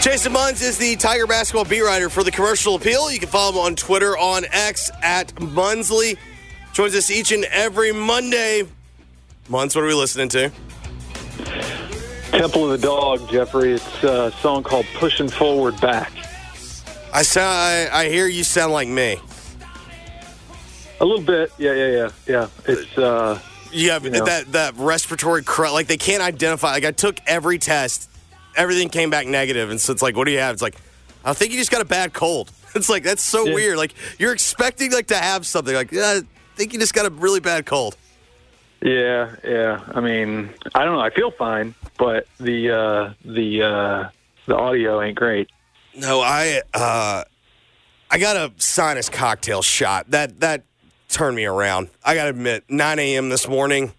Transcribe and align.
Jason 0.00 0.32
Munz 0.32 0.62
is 0.62 0.78
the 0.78 0.96
Tiger 0.96 1.26
basketball 1.26 1.64
beat 1.66 1.82
writer 1.82 2.08
for 2.08 2.24
the 2.24 2.30
Commercial 2.30 2.74
Appeal. 2.74 3.10
You 3.12 3.18
can 3.18 3.28
follow 3.28 3.52
him 3.52 3.58
on 3.58 3.76
Twitter 3.76 4.16
on 4.16 4.44
X 4.50 4.90
at 5.02 5.34
Munsley. 5.36 6.16
Joins 6.72 6.94
us 6.94 7.10
each 7.10 7.32
and 7.32 7.44
every 7.46 7.92
Monday. 7.92 8.66
Munz, 9.50 9.74
what 9.76 9.84
are 9.84 9.88
we 9.88 9.94
listening 9.94 10.30
to? 10.30 10.50
Temple 12.30 12.72
of 12.72 12.80
the 12.80 12.86
Dog, 12.86 13.28
Jeffrey. 13.30 13.72
It's 13.74 14.02
a 14.04 14.32
song 14.40 14.62
called 14.62 14.86
Pushing 14.94 15.28
Forward 15.28 15.78
Back. 15.80 16.12
I 17.12 17.22
sound. 17.22 17.92
I, 17.92 18.00
I 18.04 18.08
hear 18.08 18.26
you 18.26 18.42
sound 18.44 18.72
like 18.72 18.88
me. 18.88 19.18
A 21.00 21.04
little 21.04 21.24
bit. 21.24 21.52
Yeah, 21.58 21.74
yeah, 21.74 21.86
yeah. 21.88 22.08
Yeah. 22.26 22.48
It's, 22.66 22.96
uh, 22.96 23.38
You 23.72 23.90
have 23.90 24.04
You 24.04 24.10
know. 24.12 24.24
that 24.24 24.52
that 24.52 24.74
respiratory 24.76 25.42
crud. 25.42 25.72
Like 25.72 25.88
they 25.88 25.96
can't 25.98 26.22
identify. 26.22 26.70
Like 26.72 26.84
I 26.84 26.92
took 26.92 27.18
every 27.26 27.58
test, 27.58 28.08
everything 28.56 28.88
came 28.88 29.10
back 29.10 29.26
negative, 29.26 29.70
and 29.70 29.80
so 29.80 29.92
it's 29.92 30.02
like, 30.02 30.16
what 30.16 30.24
do 30.26 30.32
you 30.32 30.38
have? 30.38 30.52
It's 30.54 30.62
like, 30.62 30.76
I 31.24 31.32
think 31.32 31.52
you 31.52 31.58
just 31.58 31.70
got 31.70 31.80
a 31.80 31.84
bad 31.86 32.12
cold. 32.12 32.50
It's 32.72 32.88
like 32.88 33.02
that's 33.02 33.22
so 33.24 33.46
Yeah. 33.46 33.54
weird. 33.54 33.76
Like 33.78 33.94
you're 34.20 34.32
expecting 34.32 34.92
like 34.92 35.08
to 35.08 35.16
have 35.16 35.44
something. 35.44 35.74
Like 35.74 35.90
yeah, 35.90 36.20
I 36.20 36.56
think 36.56 36.72
you 36.72 36.78
just 36.78 36.94
got 36.94 37.04
a 37.04 37.10
really 37.10 37.40
bad 37.40 37.66
cold. 37.66 37.96
yeah, 38.80 39.34
yeah. 39.42 39.80
I 39.92 40.00
mean, 40.00 40.50
I 40.72 40.84
don't 40.84 40.94
know. 40.94 41.00
I 41.00 41.10
feel 41.10 41.32
fine, 41.32 41.74
but 41.98 42.28
the, 42.38 42.70
uh, 42.70 43.12
the, 43.24 43.62
uh, 43.62 44.08
the 44.46 44.56
audio 44.56 45.02
ain't 45.02 45.16
great. 45.16 45.50
No, 45.96 46.20
I 46.20 46.62
uh 46.72 47.24
I 48.08 48.18
got 48.18 48.36
a 48.36 48.52
sinus 48.58 49.08
cocktail 49.08 49.62
shot. 49.62 50.08
That 50.12 50.38
that 50.38 50.62
turned 51.08 51.34
me 51.34 51.46
around. 51.46 51.88
I 52.04 52.14
gotta 52.14 52.30
admit, 52.30 52.62
nine 52.68 53.00
AM 53.00 53.30
this 53.30 53.48
morning, 53.48 53.92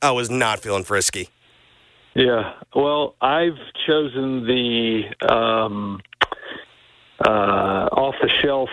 I 0.00 0.12
was 0.12 0.30
not 0.30 0.60
feeling 0.60 0.84
frisky. 0.84 1.28
Yeah. 2.14 2.54
Well, 2.74 3.14
I've 3.20 3.58
chosen 3.86 4.46
the, 4.46 5.02
um, 5.32 6.00
uh, 7.24 7.88
off 7.92 8.14
the 8.22 8.28
shelf 8.42 8.70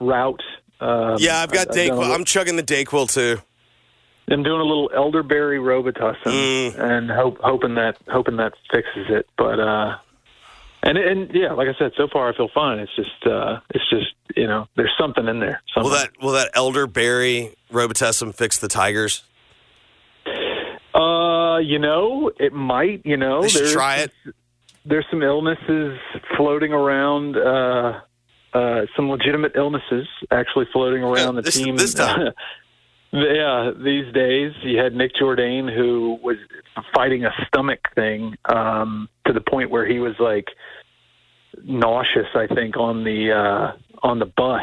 route. 0.00 0.42
Um, 0.80 1.16
Yeah, 1.18 1.38
I've 1.42 1.50
got 1.50 1.58
I- 1.58 1.60
I've 1.62 1.66
done 1.68 1.78
a 1.78 1.80
Dayquil. 1.90 1.98
little- 1.98 2.14
I'm 2.14 2.24
chugging 2.24 2.56
the 2.56 2.62
Dayquil 2.62 3.12
too. 3.12 3.38
I'm 4.30 4.42
doing 4.42 4.60
a 4.60 4.64
little 4.64 4.90
elderberry 4.94 5.58
robitussin 5.58 6.14
Mm. 6.74 6.78
and 6.78 7.10
hope, 7.10 7.38
hoping 7.42 7.74
that 7.76 7.96
hoping 8.10 8.36
that 8.36 8.52
fixes 8.70 9.06
it. 9.08 9.26
But 9.38 9.58
uh, 9.58 9.96
and 10.82 10.98
and 10.98 11.30
yeah, 11.34 11.52
like 11.52 11.66
I 11.68 11.74
said, 11.78 11.92
so 11.96 12.08
far 12.08 12.28
I 12.28 12.36
feel 12.36 12.48
fine. 12.48 12.78
It's 12.78 12.94
just 12.94 13.26
uh, 13.26 13.60
it's 13.70 13.88
just 13.88 14.12
you 14.36 14.46
know 14.46 14.68
there's 14.76 14.92
something 14.98 15.26
in 15.28 15.40
there. 15.40 15.62
Will 15.76 15.88
that 15.88 16.10
will 16.20 16.32
that 16.32 16.50
elderberry 16.54 17.54
robitussin 17.72 18.34
fix 18.34 18.58
the 18.58 18.68
tigers? 18.68 19.22
Uh, 20.98 21.58
you 21.58 21.78
know, 21.78 22.30
it 22.38 22.52
might. 22.52 23.02
You 23.04 23.16
know, 23.16 23.42
They 23.42 23.48
there's 23.48 23.72
try 23.72 23.96
it. 23.98 24.12
there's 24.84 25.06
some 25.10 25.22
illnesses 25.22 25.98
floating 26.36 26.72
around. 26.72 27.36
Uh, 27.36 28.00
uh, 28.54 28.86
some 28.96 29.10
legitimate 29.10 29.52
illnesses 29.56 30.06
actually 30.30 30.66
floating 30.72 31.02
around 31.02 31.34
Yeah, 31.34 31.40
the 31.40 31.42
this- 31.42 31.54
team. 31.56 31.76
this 31.76 31.94
time. 31.94 32.32
yeah, 33.12 33.70
these 33.76 34.12
days 34.14 34.52
you 34.62 34.78
had 34.78 34.94
Nick 34.94 35.12
Jourdain 35.14 35.72
who 35.74 36.18
was 36.22 36.36
fighting 36.94 37.24
a 37.24 37.30
stomach 37.46 37.80
thing 37.94 38.36
um, 38.52 39.08
to 39.26 39.32
the 39.34 39.40
point 39.42 39.70
where 39.70 39.86
he 39.86 39.98
was 39.98 40.14
like 40.18 40.46
nauseous. 41.64 42.26
I 42.34 42.46
think 42.46 42.76
on 42.76 43.04
the 43.04 43.32
uh, 43.32 43.72
on 44.02 44.18
the 44.18 44.26
bus. 44.26 44.62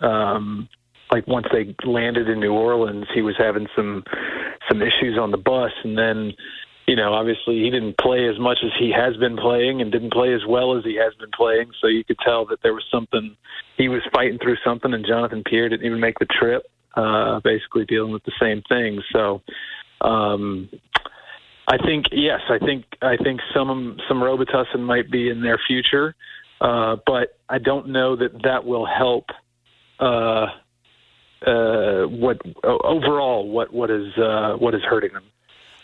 Um, 0.00 0.68
like 1.12 1.26
once 1.26 1.46
they 1.52 1.74
landed 1.84 2.28
in 2.28 2.40
New 2.40 2.52
Orleans, 2.52 3.06
he 3.14 3.22
was 3.22 3.36
having 3.38 3.68
some 3.76 4.02
some 4.68 4.82
issues 4.82 5.18
on 5.18 5.30
the 5.30 5.36
bus, 5.36 5.72
and 5.84 5.96
then 5.96 6.32
you 6.86 6.96
know, 6.96 7.12
obviously 7.12 7.60
he 7.60 7.70
didn't 7.70 7.96
play 7.98 8.28
as 8.28 8.38
much 8.40 8.58
as 8.64 8.70
he 8.78 8.90
has 8.90 9.16
been 9.16 9.36
playing 9.36 9.80
and 9.80 9.92
didn't 9.92 10.12
play 10.12 10.34
as 10.34 10.44
well 10.48 10.76
as 10.76 10.84
he 10.84 10.96
has 10.96 11.14
been 11.14 11.30
playing. 11.34 11.70
So 11.80 11.86
you 11.86 12.04
could 12.04 12.18
tell 12.18 12.44
that 12.46 12.58
there 12.62 12.74
was 12.74 12.84
something 12.90 13.36
he 13.76 13.88
was 13.88 14.02
fighting 14.12 14.38
through 14.42 14.56
something 14.64 14.92
and 14.92 15.06
Jonathan 15.06 15.44
Pierre 15.44 15.68
didn't 15.68 15.86
even 15.86 16.00
make 16.00 16.18
the 16.18 16.26
trip, 16.26 16.64
uh, 16.96 17.40
basically 17.40 17.84
dealing 17.84 18.12
with 18.12 18.24
the 18.24 18.32
same 18.40 18.62
thing. 18.68 19.00
So 19.12 19.42
um 20.00 20.68
I 21.68 21.78
think 21.78 22.06
yes, 22.10 22.40
I 22.50 22.58
think 22.58 22.84
I 23.00 23.16
think 23.16 23.40
some 23.54 23.96
some 24.08 24.18
Robitussin 24.20 24.80
might 24.80 25.10
be 25.10 25.30
in 25.30 25.40
their 25.40 25.60
future. 25.66 26.14
Uh, 26.60 26.96
but 27.06 27.38
I 27.48 27.58
don't 27.58 27.88
know 27.88 28.16
that 28.16 28.42
that 28.42 28.64
will 28.64 28.86
help 28.86 29.26
uh, 29.98 30.46
uh, 31.46 32.04
what 32.08 32.38
overall 32.64 33.48
what 33.48 33.72
what 33.72 33.90
is 33.90 34.16
uh, 34.18 34.54
what 34.58 34.74
is 34.74 34.82
hurting 34.82 35.12
them. 35.12 35.24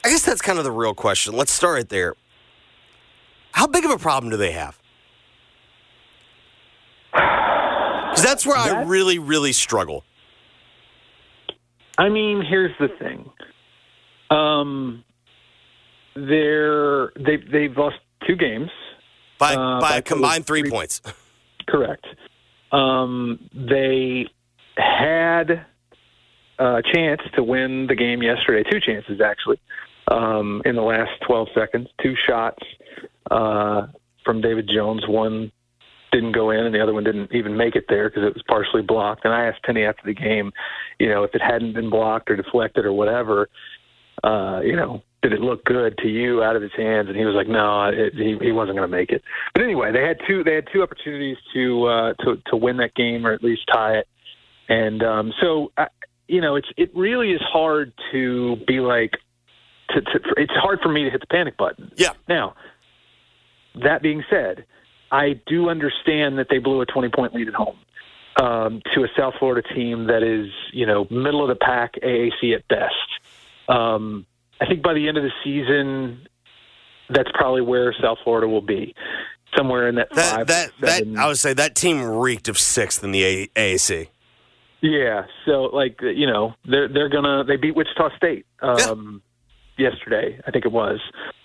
I 0.05 0.11
guess 0.11 0.25
that's 0.25 0.41
kind 0.41 0.59
of 0.59 0.65
the 0.65 0.71
real 0.73 0.95
question. 0.95 1.35
Let's 1.35 1.53
start 1.53 1.75
right 1.75 1.89
there. 1.89 2.15
How 3.53 3.67
big 3.67 3.85
of 3.85 3.91
a 3.91 3.99
problem 3.99 4.31
do 4.31 4.37
they 4.37 4.53
have? 4.53 4.79
Because 7.13 8.23
that's 8.23 8.47
where 8.47 8.57
I 8.57 8.83
really, 8.85 9.19
really 9.19 9.53
struggle. 9.53 10.05
I 11.99 12.09
mean, 12.09 12.45
here's 12.49 12.77
the 12.79 12.89
thing. 12.99 13.31
Um, 14.31 15.05
they're 16.15 17.13
they 17.17 17.37
they've 17.51 17.77
lost 17.77 17.97
two 18.27 18.37
games. 18.37 18.71
By 19.39 19.55
Uh, 19.55 19.81
by 19.81 19.91
by 19.91 19.97
a 19.97 20.03
combined 20.03 20.47
three 20.47 20.63
three- 20.63 20.71
points. 20.71 21.01
Correct. 21.69 22.07
Um, 22.73 23.39
they 23.53 24.27
had 24.78 25.66
a 26.59 26.83
chance 26.94 27.21
to 27.34 27.43
win 27.43 27.87
the 27.89 27.94
game 27.94 28.22
yesterday. 28.22 28.69
Two 28.69 28.81
chances 28.81 29.21
actually. 29.21 29.61
Um, 30.11 30.62
in 30.65 30.75
the 30.75 30.83
last 30.83 31.11
12 31.27 31.49
seconds, 31.55 31.89
two 32.03 32.15
shots 32.27 32.65
uh, 33.31 33.89
from 34.25 34.41
David 34.41 34.71
Jones. 34.72 35.06
One 35.06 35.53
didn't 36.12 36.33
go 36.33 36.50
in, 36.50 36.61
and 36.61 36.75
the 36.75 36.83
other 36.83 36.94
one 36.94 37.05
didn't 37.05 37.31
even 37.33 37.56
make 37.56 37.77
it 37.77 37.84
there 37.89 38.09
because 38.09 38.25
it 38.25 38.33
was 38.33 38.43
partially 38.49 38.83
blocked. 38.83 39.25
And 39.25 39.34
I 39.34 39.47
asked 39.47 39.62
Penny 39.65 39.84
after 39.84 40.03
the 40.06 40.15
game, 40.15 40.53
you 40.99 41.09
know, 41.09 41.25
if 41.25 41.34
it 41.34 41.43
hadn't 41.43 41.75
been 41.75 41.91
blocked 41.91 42.31
or 42.31 42.37
deflected 42.37 42.87
or 42.87 42.93
whatever, 42.93 43.49
uh, 44.25 44.60
you 44.65 44.77
know, 44.77 45.03
did 45.22 45.33
it 45.33 45.41
look 45.41 45.65
good 45.65 45.99
to 45.99 46.09
you 46.09 46.43
out 46.43 46.56
of 46.56 46.62
his 46.62 46.72
hands? 46.77 47.09
And 47.09 47.16
he 47.16 47.25
was 47.25 47.34
like, 47.34 47.49
no, 47.49 47.89
it, 47.89 48.15
he 48.15 48.37
he 48.41 48.53
wasn't 48.53 48.77
going 48.77 48.89
to 48.89 48.97
make 48.97 49.10
it. 49.10 49.22
But 49.53 49.65
anyway, 49.65 49.92
they 49.92 50.07
had 50.07 50.19
two 50.27 50.45
they 50.45 50.54
had 50.54 50.69
two 50.72 50.83
opportunities 50.83 51.36
to 51.54 51.86
uh, 51.86 52.15
to 52.25 52.36
to 52.47 52.57
win 52.57 52.77
that 52.78 52.95
game 52.95 53.27
or 53.27 53.33
at 53.33 53.42
least 53.42 53.63
tie 53.72 53.98
it. 53.98 54.09
And 54.68 55.03
um, 55.03 55.32
so, 55.41 55.72
uh, 55.76 55.86
you 56.26 56.41
know, 56.41 56.56
it's 56.56 56.68
it 56.76 56.94
really 56.94 57.32
is 57.32 57.41
hard 57.41 57.92
to 58.12 58.56
be 58.66 58.80
like, 58.80 59.12
to, 59.91 60.00
to 60.00 60.20
it's 60.36 60.53
hard 60.54 60.80
for 60.82 60.91
me 60.91 61.04
to 61.04 61.10
hit 61.10 61.20
the 61.20 61.26
panic 61.26 61.56
button. 61.56 61.91
Yeah. 61.97 62.10
Now, 62.28 62.54
that 63.82 64.03
being 64.03 64.22
said, 64.28 64.66
I 65.10 65.41
do 65.47 65.70
understand 65.70 66.38
that 66.38 66.48
they 66.50 66.59
blew 66.59 66.80
a 66.82 66.86
20 66.86 67.09
point 67.09 67.34
lead 67.34 67.48
at 67.48 67.54
home 67.54 67.78
um, 68.36 68.82
to 68.94 69.04
a 69.04 69.09
South 69.16 69.34
Florida 69.38 69.66
team 69.74 70.06
that 70.09 70.22
is, 70.22 70.50
you 70.72 70.86
know, 70.86 71.06
middle 71.10 71.42
of 71.42 71.48
the 71.48 71.56
pack 71.65 71.94
AAC 72.03 72.54
at 72.54 72.68
best. 72.68 72.94
Um, 73.68 74.26
I 74.60 74.66
think 74.66 74.82
by 74.82 74.92
the 74.94 75.09
end 75.09 75.16
of 75.16 75.22
the 75.24 75.32
season, 75.44 76.26
that's 77.09 77.30
probably 77.34 77.62
where 77.62 77.94
South 78.03 78.18
Florida 78.22 78.48
will 78.48 78.60
be, 78.60 78.94
somewhere 79.56 79.88
in 79.88 79.94
that, 79.94 80.10
That 80.15 80.36
five. 80.36 80.47
that 80.48 80.70
that 80.80 81.03
I 81.18 81.26
would 81.26 81.38
say 81.38 81.54
that 81.54 81.74
team 81.74 82.03
reeked 82.03 82.48
of 82.48 82.59
sixth 82.59 83.03
in 83.03 83.12
the 83.12 83.24
A- 83.24 83.47
AAC. 83.56 84.09
Yeah, 84.80 85.22
so 85.45 85.65
like 85.65 85.98
you 86.03 86.27
know 86.27 86.54
they're 86.65 86.89
they're 86.89 87.09
gonna 87.09 87.45
they 87.45 87.57
beat 87.57 87.75
Wichita 87.75 88.16
State 88.16 88.47
um, 88.63 89.22
yesterday 89.77 90.39
I 90.47 90.51
think 90.51 90.65
it 90.65 90.72
was 90.72 91.01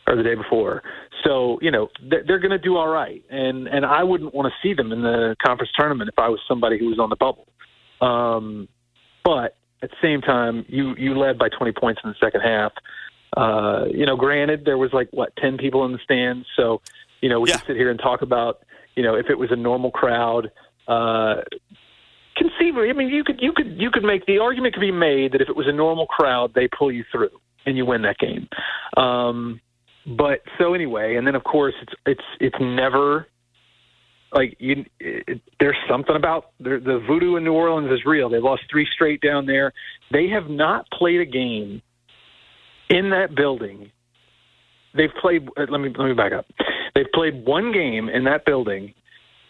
or 0.07 0.15
the 0.15 0.24
day 0.24 0.35
before. 0.35 0.83
So 1.24 1.57
you 1.62 1.71
know 1.71 1.89
they're, 2.09 2.24
they're 2.27 2.39
going 2.39 2.51
to 2.51 2.59
do 2.59 2.75
all 2.77 2.88
right, 2.89 3.24
and 3.30 3.68
and 3.68 3.85
I 3.85 4.03
wouldn't 4.03 4.33
want 4.33 4.51
to 4.51 4.68
see 4.68 4.74
them 4.74 4.91
in 4.91 5.01
the 5.01 5.35
conference 5.44 5.71
tournament 5.77 6.09
if 6.12 6.19
I 6.19 6.30
was 6.30 6.39
somebody 6.47 6.77
who 6.77 6.88
was 6.88 7.00
on 7.00 7.09
the 7.09 7.15
bubble. 7.15 7.47
Um, 8.01 8.68
but 9.24 9.56
at 9.81 9.89
the 9.89 9.95
same 10.01 10.21
time, 10.21 10.65
you 10.68 10.94
you 10.97 11.18
led 11.18 11.38
by 11.39 11.50
20 11.50 11.71
points 11.71 12.01
in 12.03 12.09
the 12.09 12.15
second 12.24 12.41
half. 12.41 12.71
Uh, 13.35 13.85
you 13.91 14.06
know, 14.06 14.15
granted, 14.15 14.63
there 14.65 14.77
was 14.77 14.91
like 14.94 15.07
what 15.12 15.35
10 15.38 15.57
people 15.57 15.85
in 15.85 15.91
the 15.91 16.00
stands, 16.03 16.45
so 16.56 16.81
you 17.21 17.30
know 17.30 17.39
we 17.39 17.50
Yeah. 17.50 17.57
could 17.57 17.68
sit 17.68 17.75
here 17.77 17.89
and 17.89 18.00
talk 18.00 18.21
about 18.21 18.59
you 18.95 19.03
know 19.03 19.15
if 19.15 19.27
it 19.30 19.39
was 19.39 19.51
a 19.51 19.56
normal 19.56 19.91
crowd. 19.91 20.51
Uh, 20.88 21.35
conceivably, 22.35 22.89
I 22.89 22.94
mean, 22.94 23.09
you 23.09 23.24
could 23.24 23.41
you 23.41 23.53
could 23.53 23.80
you 23.80 23.91
could 23.91 24.03
make 24.03 24.25
the 24.25 24.39
argument 24.39 24.74
could 24.74 24.81
be 24.81 24.91
made 24.91 25.33
that 25.33 25.41
if 25.41 25.50
it 25.50 25.56
was 25.56 25.68
a 25.68 25.71
normal 25.71 26.06
crowd, 26.07 26.53
they 26.53 26.68
pull 26.68 26.91
you 26.91 27.03
through 27.12 27.30
and 27.65 27.77
you 27.77 27.85
win 27.85 28.01
that 28.03 28.18
game. 28.18 28.47
Um, 28.97 29.62
but 30.06 30.41
so 30.57 30.74
anyway, 30.74 31.15
and 31.15 31.25
then 31.25 31.35
of 31.35 31.44
course 31.44 31.74
it's 31.81 31.94
it's 32.06 32.24
it's 32.39 32.57
never 32.59 33.27
like 34.33 34.56
you. 34.59 34.85
It, 35.00 35.41
there's 35.59 35.77
something 35.89 36.15
about 36.15 36.51
the, 36.59 36.81
the 36.83 37.03
voodoo 37.07 37.35
in 37.35 37.44
New 37.44 37.53
Orleans 37.53 37.91
is 37.91 38.06
real. 38.06 38.30
They 38.30 38.39
lost 38.39 38.63
three 38.69 38.88
straight 38.94 39.21
down 39.21 39.45
there. 39.45 39.71
They 40.12 40.27
have 40.30 40.50
not 40.50 40.89
played 40.91 41.21
a 41.21 41.25
game 41.25 41.81
in 42.89 43.09
that 43.12 43.35
building. 43.35 43.91
They've 44.95 45.13
played. 45.21 45.47
uh, 45.57 45.65
Let 45.69 45.80
me 45.80 45.94
let 45.97 46.07
me 46.07 46.13
back 46.13 46.33
up. 46.33 46.45
They've 46.95 47.12
played 47.13 47.45
one 47.45 47.71
game 47.71 48.09
in 48.09 48.25
that 48.25 48.45
building 48.45 48.94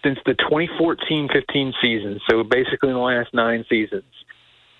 since 0.03 0.19
the 0.25 0.33
2014-15 0.33 1.73
season. 1.81 2.19
So 2.29 2.43
basically, 2.43 2.89
in 2.89 2.95
the 2.95 3.01
last 3.01 3.33
nine 3.33 3.65
seasons, 3.69 4.03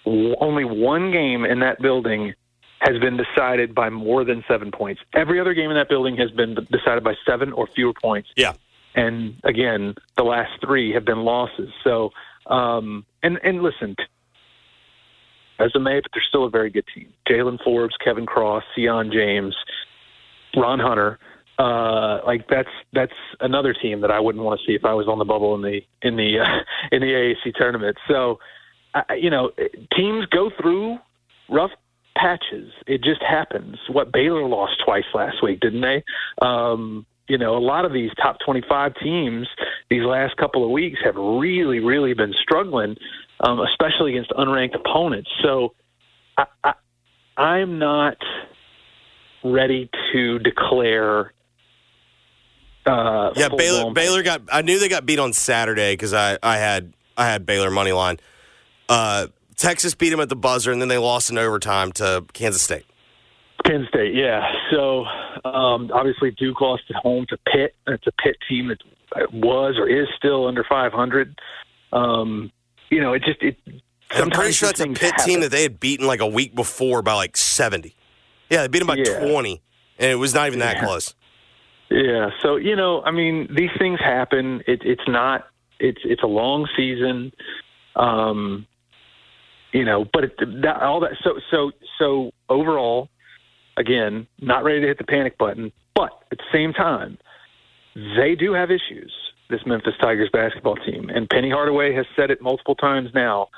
only 0.05 0.65
one 0.65 1.11
game 1.11 1.45
in 1.45 1.59
that 1.59 1.81
building 1.81 2.33
has 2.79 2.99
been 2.99 3.17
decided 3.17 3.73
by 3.73 3.89
more 3.89 4.25
than 4.25 4.43
seven 4.47 4.71
points. 4.71 5.01
Every 5.13 5.39
other 5.39 5.53
game 5.53 5.69
in 5.69 5.77
that 5.77 5.87
building 5.87 6.17
has 6.17 6.31
been 6.31 6.55
decided 6.69 7.03
by 7.03 7.13
seven 7.25 7.53
or 7.53 7.67
fewer 7.67 7.93
points. 7.93 8.29
Yeah. 8.35 8.53
And 8.95 9.39
again, 9.43 9.95
the 10.17 10.23
last 10.23 10.51
three 10.61 10.93
have 10.93 11.05
been 11.05 11.19
losses. 11.19 11.69
So, 11.83 12.11
um, 12.45 13.05
and 13.23 13.39
and 13.43 13.63
listen, 13.63 13.95
as 15.59 15.71
a 15.75 15.79
May, 15.79 15.99
but 16.01 16.11
they're 16.13 16.23
still 16.27 16.45
a 16.45 16.49
very 16.49 16.69
good 16.69 16.85
team. 16.93 17.13
Jaylen 17.27 17.57
Forbes, 17.63 17.95
Kevin 18.03 18.25
Cross, 18.25 18.63
Sion 18.75 19.11
James, 19.11 19.55
Ron 20.55 20.79
Hunter. 20.79 21.19
Uh, 21.63 22.19
like 22.25 22.45
that's 22.49 22.69
that's 22.91 23.13
another 23.39 23.73
team 23.73 24.01
that 24.01 24.11
I 24.11 24.19
wouldn't 24.19 24.43
want 24.43 24.59
to 24.59 24.65
see 24.65 24.73
if 24.73 24.83
I 24.83 24.93
was 24.93 25.07
on 25.07 25.17
the 25.17 25.23
bubble 25.23 25.55
in 25.55 25.61
the 25.61 25.79
in 26.01 26.17
the 26.17 26.39
uh, 26.39 26.63
in 26.91 27.01
the 27.01 27.07
AAC 27.07 27.55
tournament. 27.55 27.95
So, 28.07 28.39
I, 28.93 29.13
you 29.13 29.29
know, 29.29 29.51
teams 29.95 30.25
go 30.25 30.51
through 30.59 30.97
rough 31.49 31.71
patches. 32.17 32.73
It 32.85 33.01
just 33.01 33.21
happens. 33.21 33.77
What 33.89 34.11
Baylor 34.11 34.45
lost 34.45 34.81
twice 34.83 35.05
last 35.13 35.41
week, 35.41 35.61
didn't 35.61 35.81
they? 35.81 36.03
Um, 36.41 37.05
you 37.29 37.37
know, 37.37 37.55
a 37.55 37.59
lot 37.59 37.85
of 37.85 37.93
these 37.93 38.11
top 38.21 38.37
25 38.45 38.95
teams 39.01 39.47
these 39.89 40.03
last 40.03 40.35
couple 40.35 40.65
of 40.65 40.71
weeks 40.71 40.99
have 41.05 41.15
really, 41.15 41.79
really 41.79 42.13
been 42.13 42.33
struggling, 42.41 42.97
um, 43.39 43.61
especially 43.61 44.11
against 44.11 44.31
unranked 44.31 44.75
opponents. 44.75 45.29
So 45.41 45.73
I, 46.37 46.45
I, 46.63 46.73
I'm 47.37 47.79
not 47.79 48.17
ready 49.43 49.89
to 50.11 50.39
declare. 50.39 51.33
Uh, 52.85 53.31
Yeah, 53.35 53.49
Baylor. 53.49 53.91
Baylor 53.93 54.23
got. 54.23 54.41
I 54.51 54.61
knew 54.61 54.79
they 54.79 54.89
got 54.89 55.05
beat 55.05 55.19
on 55.19 55.33
Saturday 55.33 55.93
because 55.93 56.13
I, 56.13 56.37
I 56.43 56.57
had 56.57 56.93
I 57.17 57.25
had 57.27 57.45
Baylor 57.45 57.69
money 57.71 57.91
line. 57.91 58.19
Uh, 58.89 59.27
Texas 59.55 59.95
beat 59.95 60.09
them 60.09 60.19
at 60.19 60.29
the 60.29 60.35
buzzer, 60.35 60.71
and 60.71 60.81
then 60.81 60.89
they 60.89 60.97
lost 60.97 61.29
in 61.29 61.37
overtime 61.37 61.91
to 61.93 62.25
Kansas 62.33 62.61
State. 62.61 62.85
Penn 63.65 63.85
State, 63.87 64.13
yeah. 64.13 64.41
So 64.71 65.05
um, 65.45 65.89
obviously 65.93 66.31
Duke 66.31 66.59
lost 66.59 66.83
at 66.89 66.97
home 66.97 67.25
to 67.29 67.37
Pitt. 67.51 67.73
It's 67.87 68.05
a 68.07 68.11
Pitt 68.21 68.35
team 68.49 68.67
that 68.67 69.31
was 69.31 69.75
or 69.77 69.87
is 69.87 70.07
still 70.17 70.47
under 70.47 70.65
500. 70.67 71.39
Um, 71.93 72.51
you 72.89 72.99
know, 73.01 73.13
it 73.13 73.23
just 73.23 73.41
it. 73.41 73.57
I'm 74.11 74.29
pretty 74.31 74.51
sure 74.51 74.67
that's 74.67 74.81
a 74.81 74.87
Pitt 74.87 75.13
team 75.23 75.39
that 75.41 75.51
they 75.51 75.63
had 75.63 75.79
beaten 75.79 76.05
like 76.05 76.19
a 76.19 76.27
week 76.27 76.53
before 76.53 77.01
by 77.01 77.13
like 77.13 77.37
70. 77.37 77.95
Yeah, 78.49 78.63
they 78.63 78.67
beat 78.67 78.79
them 78.79 78.87
by 78.87 78.95
Yeah. 78.95 79.25
20, 79.25 79.61
and 79.97 80.11
it 80.11 80.15
was 80.15 80.33
not 80.33 80.47
even 80.47 80.59
that 80.59 80.75
Yeah. 80.77 80.83
close. 80.85 81.15
Yeah. 81.93 82.29
So 82.41 82.55
you 82.55 82.75
know, 82.75 83.03
I 83.03 83.11
mean, 83.11 83.47
these 83.55 83.69
things 83.77 83.99
happen. 83.99 84.63
It, 84.67 84.81
it's 84.83 85.07
not. 85.07 85.45
It's 85.79 86.01
it's 86.03 86.23
a 86.23 86.27
long 86.27 86.67
season. 86.75 87.31
Um, 87.95 88.65
you 89.73 89.85
know, 89.85 90.05
but 90.11 90.23
it, 90.23 90.37
that, 90.63 90.81
all 90.81 90.99
that. 91.01 91.11
So 91.23 91.39
so 91.51 91.71
so 91.99 92.31
overall, 92.49 93.09
again, 93.77 94.25
not 94.41 94.63
ready 94.63 94.81
to 94.81 94.87
hit 94.87 94.97
the 94.97 95.03
panic 95.03 95.37
button. 95.37 95.71
But 95.93 96.09
at 96.31 96.39
the 96.39 96.45
same 96.51 96.73
time, 96.73 97.19
they 98.17 98.33
do 98.35 98.53
have 98.53 98.71
issues. 98.71 99.13
This 99.49 99.61
Memphis 99.67 99.93
Tigers 100.01 100.29
basketball 100.33 100.77
team, 100.77 101.09
and 101.09 101.29
Penny 101.29 101.51
Hardaway 101.51 101.93
has 101.93 102.07
said 102.15 102.31
it 102.31 102.41
multiple 102.41 102.75
times 102.75 103.09
now 103.13 103.49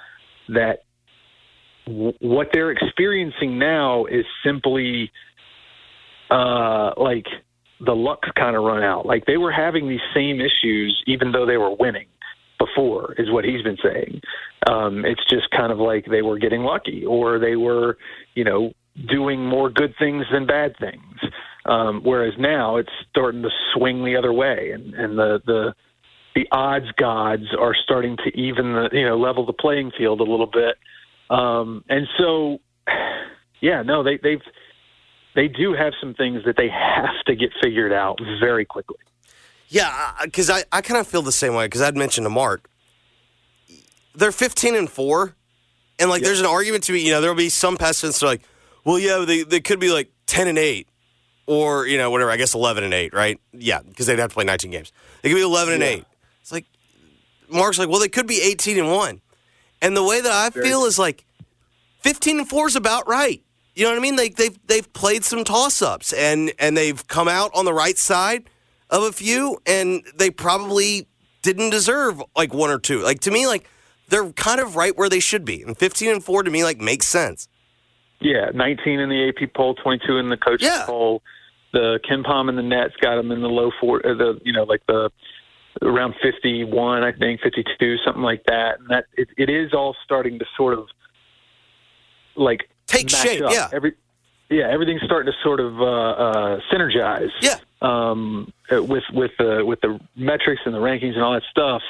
that 0.49 0.83
w- 1.85 2.13
what 2.19 2.49
they're 2.51 2.71
experiencing 2.71 3.57
now 3.57 4.03
is 4.05 4.25
simply 4.43 5.09
uh, 6.29 6.91
like 6.97 7.27
the 7.80 7.95
luck's 7.95 8.30
kind 8.38 8.56
of 8.56 8.63
run 8.63 8.83
out. 8.83 9.06
Like 9.06 9.25
they 9.25 9.38
were 9.38 9.51
having 9.51 9.89
these 9.89 10.06
same 10.13 10.39
issues 10.39 11.01
even 11.07 11.31
though 11.31 11.45
they 11.45 11.57
were 11.57 11.75
winning 11.75 12.07
before, 12.57 13.13
is 13.18 13.31
what 13.31 13.44
he's 13.44 13.62
been 13.62 13.77
saying. 13.83 14.22
Um, 14.69 15.06
it's 15.06 15.24
just 15.30 15.50
kind 15.51 15.72
of 15.72 15.77
like 15.77 16.06
they 16.06 16.22
were 16.22 16.39
getting 16.39 16.62
lucky 16.62 17.06
or 17.06 17.38
they 17.38 17.56
were, 17.56 17.98
you 18.33 18.44
know, 18.44 18.72
doing 19.10 19.45
more 19.45 19.69
good 19.69 19.94
things 20.00 20.25
than 20.31 20.45
bad 20.45 20.75
things. 20.80 21.19
Um, 21.66 22.01
whereas 22.04 22.33
now 22.38 22.77
it's 22.77 22.92
starting 23.10 23.42
to 23.42 23.50
swing 23.74 24.06
the 24.06 24.16
other 24.16 24.31
way, 24.31 24.71
and, 24.71 24.94
and 24.94 25.18
the 25.18 25.42
the 25.45 25.74
the 26.36 26.48
odds 26.51 26.92
gods 26.98 27.45
are 27.60 27.75
starting 27.83 28.18
to 28.18 28.39
even 28.39 28.74
the 28.74 28.89
you 28.92 29.06
know 29.06 29.18
level 29.18 29.45
the 29.45 29.54
playing 29.54 29.92
field 29.98 30.19
a 30.19 30.24
little 30.24 30.50
bit. 30.51 30.75
Um, 31.30 31.83
and 31.89 32.07
so, 32.19 32.60
yeah, 33.62 33.81
no, 33.81 34.04
they 34.04 34.19
they've 34.21 34.42
they 35.35 35.47
do 35.47 35.73
have 35.73 35.93
some 35.99 36.13
things 36.13 36.43
that 36.45 36.57
they 36.57 36.69
have 36.69 37.23
to 37.27 37.35
get 37.35 37.51
figured 37.61 37.93
out 37.93 38.19
very 38.39 38.65
quickly. 38.65 38.97
Yeah, 39.67 40.11
because 40.23 40.49
I, 40.49 40.63
I 40.71 40.81
kind 40.81 40.99
of 40.99 41.07
feel 41.07 41.21
the 41.21 41.31
same 41.31 41.53
way 41.53 41.65
because 41.65 41.81
I'd 41.81 41.97
mentioned 41.97 42.25
to 42.25 42.29
Mark. 42.29 42.69
They're 44.13 44.31
15 44.31 44.75
and 44.75 44.89
4. 44.89 45.35
And 45.97 46.09
like 46.09 46.23
there's 46.23 46.39
an 46.39 46.45
argument 46.45 46.83
to 46.85 46.91
be, 46.91 47.01
you 47.01 47.11
know, 47.11 47.21
there'll 47.21 47.35
be 47.35 47.49
some 47.49 47.77
pessimists 47.77 48.21
are 48.21 48.27
like, 48.27 48.41
well, 48.83 48.99
yeah, 48.99 49.23
they, 49.25 49.43
they 49.43 49.61
could 49.61 49.79
be 49.79 49.91
like 49.91 50.11
10 50.27 50.47
and 50.47 50.57
8 50.57 50.87
or, 51.47 51.87
you 51.87 51.97
know, 51.97 52.09
whatever, 52.11 52.31
I 52.31 52.37
guess 52.37 52.53
11 52.53 52.83
and 52.83 52.93
8, 52.93 53.13
right? 53.13 53.39
Yeah, 53.53 53.79
because 53.81 54.05
they'd 54.05 54.19
have 54.19 54.29
to 54.29 54.33
play 54.33 54.43
19 54.43 54.71
games. 54.71 54.91
They 55.21 55.29
could 55.29 55.35
be 55.35 55.41
11 55.41 55.75
and 55.75 55.83
8. 55.83 56.06
It's 56.42 56.51
like, 56.51 56.65
Mark's 57.49 57.80
like, 57.80 57.89
well, 57.89 57.99
they 57.99 58.09
could 58.09 58.27
be 58.27 58.42
18 58.42 58.77
and 58.77 58.92
1. 58.92 59.21
And 59.81 59.95
the 59.95 60.04
way 60.04 60.21
that 60.21 60.31
I 60.31 60.49
feel 60.49 60.85
is 60.85 60.99
like 60.99 61.25
15 61.99 62.39
and 62.39 62.49
4 62.49 62.68
is 62.68 62.75
about 62.75 63.07
right. 63.07 63.42
You 63.75 63.83
know 63.83 63.91
what 63.91 63.97
I 63.97 64.01
mean? 64.01 64.15
They, 64.15 64.29
they've, 64.29 64.57
they've 64.67 64.94
played 64.94 65.23
some 65.23 65.44
toss 65.44 65.81
ups 65.81 66.13
and, 66.13 66.53
and 66.59 66.75
they've 66.77 67.05
come 67.07 67.27
out 67.27 67.51
on 67.53 67.65
the 67.65 67.73
right 67.73 67.97
side 67.97 68.49
of 68.89 69.03
a 69.03 69.11
few, 69.11 69.59
and 69.65 70.03
they 70.15 70.29
probably 70.29 71.07
didn't 71.41 71.71
deserve 71.71 72.21
like 72.35 72.53
one 72.53 72.69
or 72.69 72.79
two. 72.79 73.01
Like 73.01 73.19
to 73.21 73.31
me, 73.31 73.47
like 73.47 73.67
they're 74.09 74.31
kind 74.33 74.59
of 74.61 74.75
right 74.75 74.95
where 74.95 75.09
they 75.09 75.19
should 75.19 75.44
be. 75.44 75.61
And 75.63 75.77
15 75.77 76.09
and 76.09 76.23
4 76.23 76.44
to 76.44 76.51
me, 76.51 76.63
like 76.63 76.79
makes 76.79 77.07
sense. 77.07 77.47
Yeah, 78.21 78.51
19 78.53 78.99
in 78.99 79.09
the 79.09 79.27
AP 79.29 79.53
poll, 79.53 79.75
22 79.75 80.17
in 80.17 80.29
the 80.29 80.37
coaches 80.37 80.67
Yeah. 80.67 80.85
poll. 80.85 81.21
The 81.73 81.99
KenPom 82.09 82.47
and 82.47 82.57
the 82.57 82.63
Nets 82.63 82.94
got 83.01 83.17
them 83.17 83.31
in 83.31 83.41
the 83.41 83.49
low 83.49 83.69
four, 83.81 83.97
uh, 84.05 84.13
the 84.13 84.39
you 84.45 84.53
know 84.53 84.63
like 84.63 84.81
the 84.87 85.09
around 85.81 86.15
51, 86.21 87.03
I 87.03 87.11
think 87.11 87.41
52, 87.41 87.97
something 88.05 88.23
like 88.23 88.44
that. 88.47 88.79
And 88.79 88.89
that 88.89 89.05
it, 89.17 89.27
it 89.37 89.49
is 89.49 89.73
all 89.73 89.94
starting 90.05 90.39
to 90.39 90.45
sort 90.55 90.73
of 90.79 90.87
like 92.37 92.69
Take 92.87 93.09
shape, 93.09 93.44
up. 93.44 93.51
yeah. 93.54 93.69
Every 93.73 93.94
yeah, 94.49 94.69
everything's 94.69 95.01
starting 95.04 95.31
to 95.31 95.37
sort 95.44 95.59
of 95.59 95.81
uh, 95.81 95.85
uh, 95.85 96.59
synergize. 96.71 97.30
Yeah. 97.42 97.56
um, 97.81 98.54
uh, 98.71 98.83
with 98.83 99.04
with 99.11 99.31
the 99.39 99.63
with 99.65 99.81
the 99.81 99.99
metrics 100.15 100.61
and 100.65 100.73
the 100.73 100.80
rankings 100.80 101.13
and 101.15 101.23
all 101.23 101.33
that 101.33 101.44
stuff. 101.49 101.81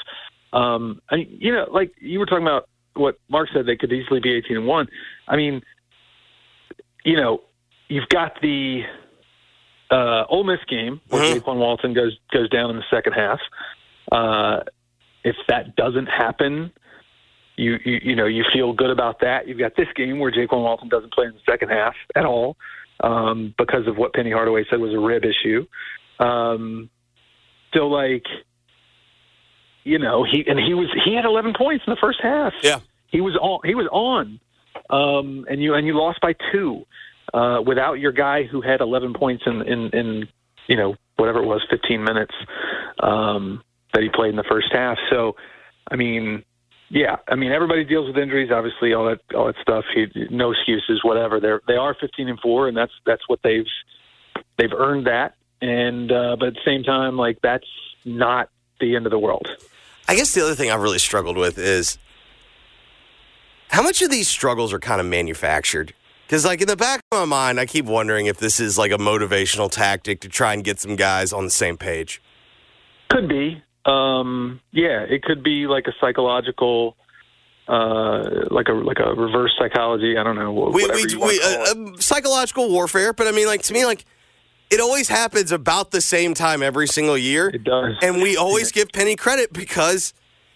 Um, 0.53 1.01
I, 1.09 1.27
you 1.29 1.53
know, 1.53 1.67
like 1.71 1.93
you 1.99 2.19
were 2.19 2.25
talking 2.25 2.45
about 2.47 2.69
what 2.93 3.19
Mark 3.29 3.49
said, 3.53 3.65
they 3.65 3.75
could 3.75 3.91
easily 3.91 4.19
be 4.21 4.33
eighteen 4.33 4.55
and 4.57 4.65
one. 4.67 4.87
I 5.27 5.35
mean, 5.35 5.61
you 7.03 7.17
know, 7.17 7.41
you've 7.89 8.07
got 8.09 8.39
the 8.41 8.83
uh, 9.91 10.23
Ole 10.29 10.43
Miss 10.45 10.59
game 10.67 11.01
where 11.09 11.21
Mhm. 11.21 11.41
Jaykwon 11.41 11.57
Walton 11.57 11.93
goes 11.93 12.17
goes 12.31 12.49
down 12.49 12.69
in 12.69 12.77
the 12.77 12.85
second 12.89 13.13
half. 13.13 13.39
Uh, 14.11 14.61
if 15.23 15.35
that 15.49 15.75
doesn't 15.75 16.07
happen, 16.07 16.71
you, 17.57 17.77
you 17.85 17.99
you 18.03 18.15
know 18.15 18.25
you 18.25 18.43
feel 18.53 18.73
good 18.73 18.89
about 18.89 19.19
that. 19.21 19.47
You've 19.47 19.59
got 19.59 19.75
this 19.75 19.87
game 19.95 20.19
where 20.19 20.31
Jaykwon 20.31 20.61
Walton 20.61 20.89
doesn't 20.89 21.13
play 21.13 21.25
in 21.25 21.33
the 21.33 21.39
second 21.51 21.69
half 21.69 21.93
at 22.15 22.25
all 22.25 22.57
um, 23.01 23.53
because 23.57 23.87
of 23.87 23.97
what 23.97 24.13
Penny 24.13 24.31
Hardaway 24.31 24.65
said 24.69 24.79
was 24.79 24.93
a 24.93 24.99
rib 24.99 25.23
issue. 25.23 25.65
Um, 26.19 26.89
so 27.73 27.87
like, 27.87 28.23
you 29.83 29.99
know, 29.99 30.23
he 30.29 30.43
and 30.47 30.59
he 30.59 30.73
was 30.73 30.87
he 31.05 31.15
had 31.15 31.25
11 31.25 31.53
points 31.57 31.83
in 31.87 31.91
the 31.91 31.99
first 32.01 32.19
half. 32.21 32.53
Yeah. 32.63 32.79
he 33.07 33.21
was 33.21 33.35
on. 33.41 33.59
He 33.63 33.75
was 33.75 33.87
on, 33.91 34.39
um, 34.89 35.45
and 35.49 35.61
you 35.61 35.73
and 35.75 35.85
you 35.87 35.97
lost 35.97 36.19
by 36.21 36.33
two. 36.51 36.85
uh, 37.33 37.61
without 37.65 37.95
your 37.95 38.11
guy 38.11 38.43
who 38.43 38.61
had 38.61 38.81
11 38.81 39.13
points 39.13 39.43
in, 39.45 39.61
in, 39.63 39.89
in 39.93 40.27
you 40.67 40.77
know, 40.77 40.95
whatever 41.17 41.39
it 41.41 41.45
was, 41.45 41.65
15 41.69 42.03
minutes 42.03 42.33
um, 43.01 43.61
that 43.93 44.03
he 44.03 44.09
played 44.09 44.29
in 44.29 44.35
the 44.35 44.45
first 44.49 44.67
half. 44.71 44.97
So, 45.09 45.35
I 45.91 45.95
mean, 45.95 46.43
yeah, 46.89 47.17
I 47.27 47.35
mean 47.35 47.51
everybody 47.51 47.83
deals 47.83 48.07
with 48.07 48.17
injuries, 48.17 48.51
obviously 48.51 48.93
all 48.93 49.05
that 49.05 49.19
all 49.35 49.47
that 49.47 49.55
stuff. 49.61 49.85
He, 49.93 50.07
no 50.29 50.51
excuses, 50.51 51.01
whatever. 51.03 51.39
They're 51.39 51.61
they 51.67 51.75
are 51.75 51.95
15 51.99 52.29
and 52.29 52.39
four, 52.39 52.67
and 52.67 52.77
that's 52.77 52.93
that's 53.05 53.23
what 53.27 53.39
they've 53.43 53.65
they've 54.57 54.73
earned 54.73 55.07
that. 55.07 55.35
And 55.61 56.11
uh, 56.11 56.35
but 56.39 56.49
at 56.49 56.53
the 56.53 56.65
same 56.65 56.83
time, 56.83 57.17
like 57.17 57.39
that's 57.41 57.67
not 58.03 58.49
the 58.79 58.95
end 58.95 59.05
of 59.05 59.11
the 59.11 59.19
world. 59.19 59.47
I 60.07 60.15
guess 60.15 60.33
the 60.33 60.41
other 60.41 60.55
thing 60.55 60.69
I've 60.69 60.81
really 60.81 60.99
struggled 60.99 61.37
with 61.37 61.57
is 61.57 61.97
how 63.69 63.81
much 63.81 64.01
of 64.01 64.11
these 64.11 64.27
struggles 64.27 64.71
are 64.71 64.79
kind 64.79 65.01
of 65.01 65.07
manufactured. 65.07 65.93
Because, 66.25 66.45
like, 66.45 66.61
in 66.61 66.67
the 66.67 66.75
back 66.75 67.01
of 67.11 67.19
my 67.19 67.25
mind, 67.25 67.59
I 67.59 67.65
keep 67.65 67.85
wondering 67.85 68.25
if 68.25 68.37
this 68.37 68.59
is 68.59 68.77
like 68.77 68.91
a 68.91 68.97
motivational 68.97 69.69
tactic 69.69 70.21
to 70.21 70.29
try 70.29 70.53
and 70.53 70.63
get 70.63 70.79
some 70.79 70.95
guys 70.95 71.31
on 71.31 71.43
the 71.43 71.51
same 71.51 71.77
page. 71.77 72.21
Could 73.09 73.29
be. 73.29 73.61
Um, 73.85 74.61
yeah, 74.71 75.01
it 75.01 75.23
could 75.23 75.43
be 75.43 75.67
like 75.67 75.85
a 75.87 75.93
psychological, 76.01 76.97
uh, 77.67 78.47
like 78.49 78.67
a 78.67 78.73
like 78.73 78.97
a 78.99 79.13
reverse 79.13 79.53
psychology. 79.59 80.17
I 80.17 80.23
don't 80.23 80.35
know. 80.35 80.51
We, 80.51 80.83
whatever 80.83 80.93
we, 80.95 81.11
you 81.11 81.19
we, 81.19 81.39
call 81.39 81.89
uh, 81.89 81.93
uh, 81.93 81.97
psychological 81.99 82.69
warfare, 82.69 83.13
but 83.13 83.27
I 83.27 83.31
mean, 83.31 83.47
like, 83.47 83.61
to 83.63 83.73
me, 83.73 83.85
like, 83.85 84.05
it 84.71 84.79
always 84.79 85.07
happens 85.07 85.51
about 85.51 85.91
the 85.91 86.01
same 86.01 86.33
time 86.33 86.63
every 86.63 86.87
single 86.87 87.17
year. 87.17 87.49
It 87.49 87.63
does. 87.63 87.95
And 88.01 88.21
we 88.21 88.35
always 88.35 88.71
give 88.71 88.91
Penny 88.91 89.15
credit 89.15 89.53
because 89.53 90.13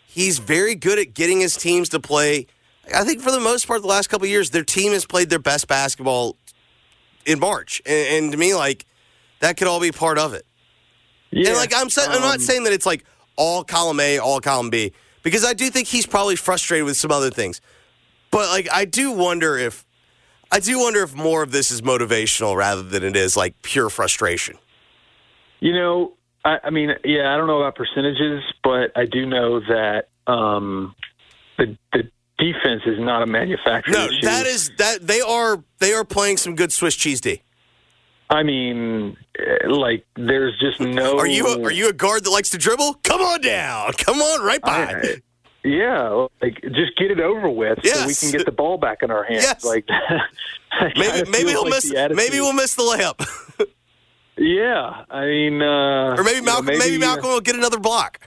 he's 0.08 0.40
very 0.40 0.74
good 0.74 0.98
at 0.98 1.14
getting 1.14 1.40
his 1.40 1.56
teams 1.56 1.90
to 1.90 2.00
play. 2.00 2.48
I 2.94 3.04
think 3.04 3.22
for 3.22 3.32
the 3.32 3.40
most 3.40 3.68
part, 3.68 3.82
the 3.82 3.88
last 3.88 4.10
couple 4.10 4.26
of 4.26 4.32
years, 4.32 4.50
their 4.50 4.64
team 4.64 4.94
has 4.94 5.06
played 5.06 5.30
their 5.30 5.38
best 5.38 5.68
basketball 5.68 6.36
in 7.26 7.40
March, 7.40 7.82
and, 7.86 8.24
and 8.26 8.32
to 8.32 8.38
me, 8.38 8.56
like 8.56 8.86
that 9.40 9.58
could 9.58 9.68
all 9.68 9.80
be 9.80 9.92
part 9.92 10.18
of 10.18 10.34
it. 10.34 10.48
yeah, 11.30 11.50
and 11.50 11.58
like 11.58 11.74
I'm, 11.76 11.90
sa- 11.90 12.12
I'm 12.12 12.22
not 12.22 12.36
um, 12.36 12.42
saying 12.42 12.64
that 12.64 12.74
it's 12.74 12.88
like 12.88 13.06
all 13.40 13.64
column 13.64 14.00
A, 14.02 14.20
all 14.20 14.40
column 14.42 14.70
B, 14.70 14.92
because 15.24 15.44
I 15.46 15.54
do 15.54 15.70
think 15.72 15.88
he's 15.88 16.06
probably 16.06 16.36
frustrated 16.36 16.86
with 16.86 16.98
some 16.98 17.12
other 17.12 17.32
things. 17.32 17.62
But 18.30 18.50
like, 18.50 18.68
I 18.72 18.86
do 18.86 19.12
wonder 19.12 19.58
if 19.58 19.86
I 20.52 20.60
do 20.60 20.78
wonder 20.80 21.02
if 21.02 21.16
more 21.16 21.42
of 21.42 21.52
this 21.52 21.72
is 21.72 21.82
motivational 21.82 22.56
rather 22.56 22.84
than 22.84 23.04
it 23.04 23.16
is 23.16 23.38
like 23.38 23.60
pure 23.62 23.90
frustration. 23.90 24.58
You 25.62 25.74
know, 25.74 26.14
I, 26.44 26.58
I 26.66 26.70
mean, 26.70 26.92
yeah, 27.04 27.34
I 27.34 27.38
don't 27.38 27.48
know 27.48 27.62
about 27.62 27.76
percentages, 27.76 28.44
but 28.64 28.92
I 28.96 29.06
do 29.06 29.26
know 29.26 29.60
that 29.62 30.10
um, 30.28 30.94
the 31.58 31.78
the 31.94 32.10
defense 32.38 32.84
is 32.86 33.00
not 33.00 33.22
a 33.22 33.26
manufactured 33.26 33.92
No, 33.92 34.06
issue. 34.06 34.22
that 34.22 34.46
is 34.46 34.72
that 34.78 35.06
they 35.06 35.22
are 35.22 35.64
they 35.80 35.94
are 35.94 36.04
playing 36.06 36.38
some 36.38 36.56
good 36.56 36.72
Swiss 36.72 36.96
cheese 36.96 37.22
D. 37.22 37.42
I 38.30 38.44
mean, 38.44 39.18
eh, 39.40 39.68
like 39.68 40.06
there's 40.16 40.58
just 40.60 40.80
no. 40.80 41.18
Are 41.20 41.28
you 41.28 41.48
a, 41.48 41.62
are 41.64 41.72
you 41.72 41.90
a 41.90 41.94
guard 41.94 42.24
that 42.26 42.30
likes 42.30 42.52
to 42.52 42.58
dribble? 42.58 42.96
Come 43.04 43.22
on 43.22 43.42
down, 43.42 43.94
come 43.94 44.22
on 44.22 44.46
right 44.46 44.62
by. 44.62 44.94
I- 44.94 45.22
yeah, 45.64 46.28
like 46.42 46.62
just 46.62 46.96
get 46.96 47.12
it 47.12 47.20
over 47.20 47.50
with 47.50 47.80
so 47.84 48.08
we 48.08 48.16
can 48.16 48.32
get 48.32 48.46
the 48.46 48.52
ball 48.52 48.78
back 48.78 49.04
in 49.04 49.12
our 49.12 49.26
hands. 49.26 49.44
Yes. 49.44 49.66
Like 49.66 49.86
maybe 50.96 51.30
maybe 51.30 51.50
he'll 51.50 51.64
like 51.64 51.72
miss 51.72 51.92
maybe 51.92 52.40
we'll 52.40 52.54
miss 52.54 52.76
the 52.76 52.84
layup, 52.84 53.68
Yeah, 54.38 55.04
I 55.10 55.26
mean, 55.26 55.62
uh, 55.62 56.16
or 56.16 56.24
maybe 56.24 56.38
you 56.38 56.42
know, 56.44 56.62
Malcolm 56.62 56.66
maybe, 56.66 56.98
Malcolm 56.98 57.30
will 57.30 57.42
get 57.42 57.56
another 57.56 57.78
block. 57.78 58.22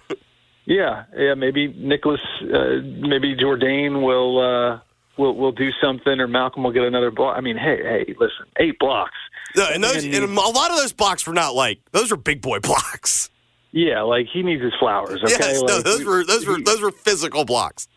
Yeah, 0.66 1.04
yeah, 1.16 1.32
maybe 1.32 1.68
Nicholas, 1.68 2.21
uh, 2.42 2.82
maybe 2.85 3.35
Jordan 3.35 4.02
will 4.02 4.38
uh, 4.38 4.80
will 5.16 5.35
will 5.35 5.52
do 5.52 5.71
something, 5.82 6.21
or 6.21 6.28
Malcolm 6.28 6.64
will 6.64 6.73
get 6.73 6.82
another 6.82 7.11
block. 7.11 7.37
I 7.38 7.40
mean, 7.40 7.56
hey, 7.56 7.78
hey, 7.82 8.14
listen, 8.18 8.44
eight 8.59 8.78
blocks. 8.78 9.16
No, 9.56 9.66
and 9.73 9.82
those 9.85 10.04
And- 10.04 10.14
and 10.14 10.25
a 10.25 10.40
lot 10.40 10.71
of 10.71 10.76
those 10.76 10.92
blocks 10.92 11.26
were 11.26 11.35
not 11.35 11.54
like 11.54 11.80
those 11.92 12.11
were 12.11 12.16
big 12.16 12.40
boy 12.40 12.59
blocks. 12.62 13.30
Yeah, 13.73 14.02
like 14.02 14.26
he 14.32 14.42
needs 14.42 14.62
his 14.62 14.73
flowers. 14.78 15.23
Okay, 15.23 15.35
yes, 15.38 15.62
no, 15.62 15.80
those 15.80 16.04
were 16.04 16.25
those 16.25 16.47
were 16.47 16.61
those 16.61 16.80
were 16.82 16.90
physical 16.90 17.44
blocks. 17.44 17.88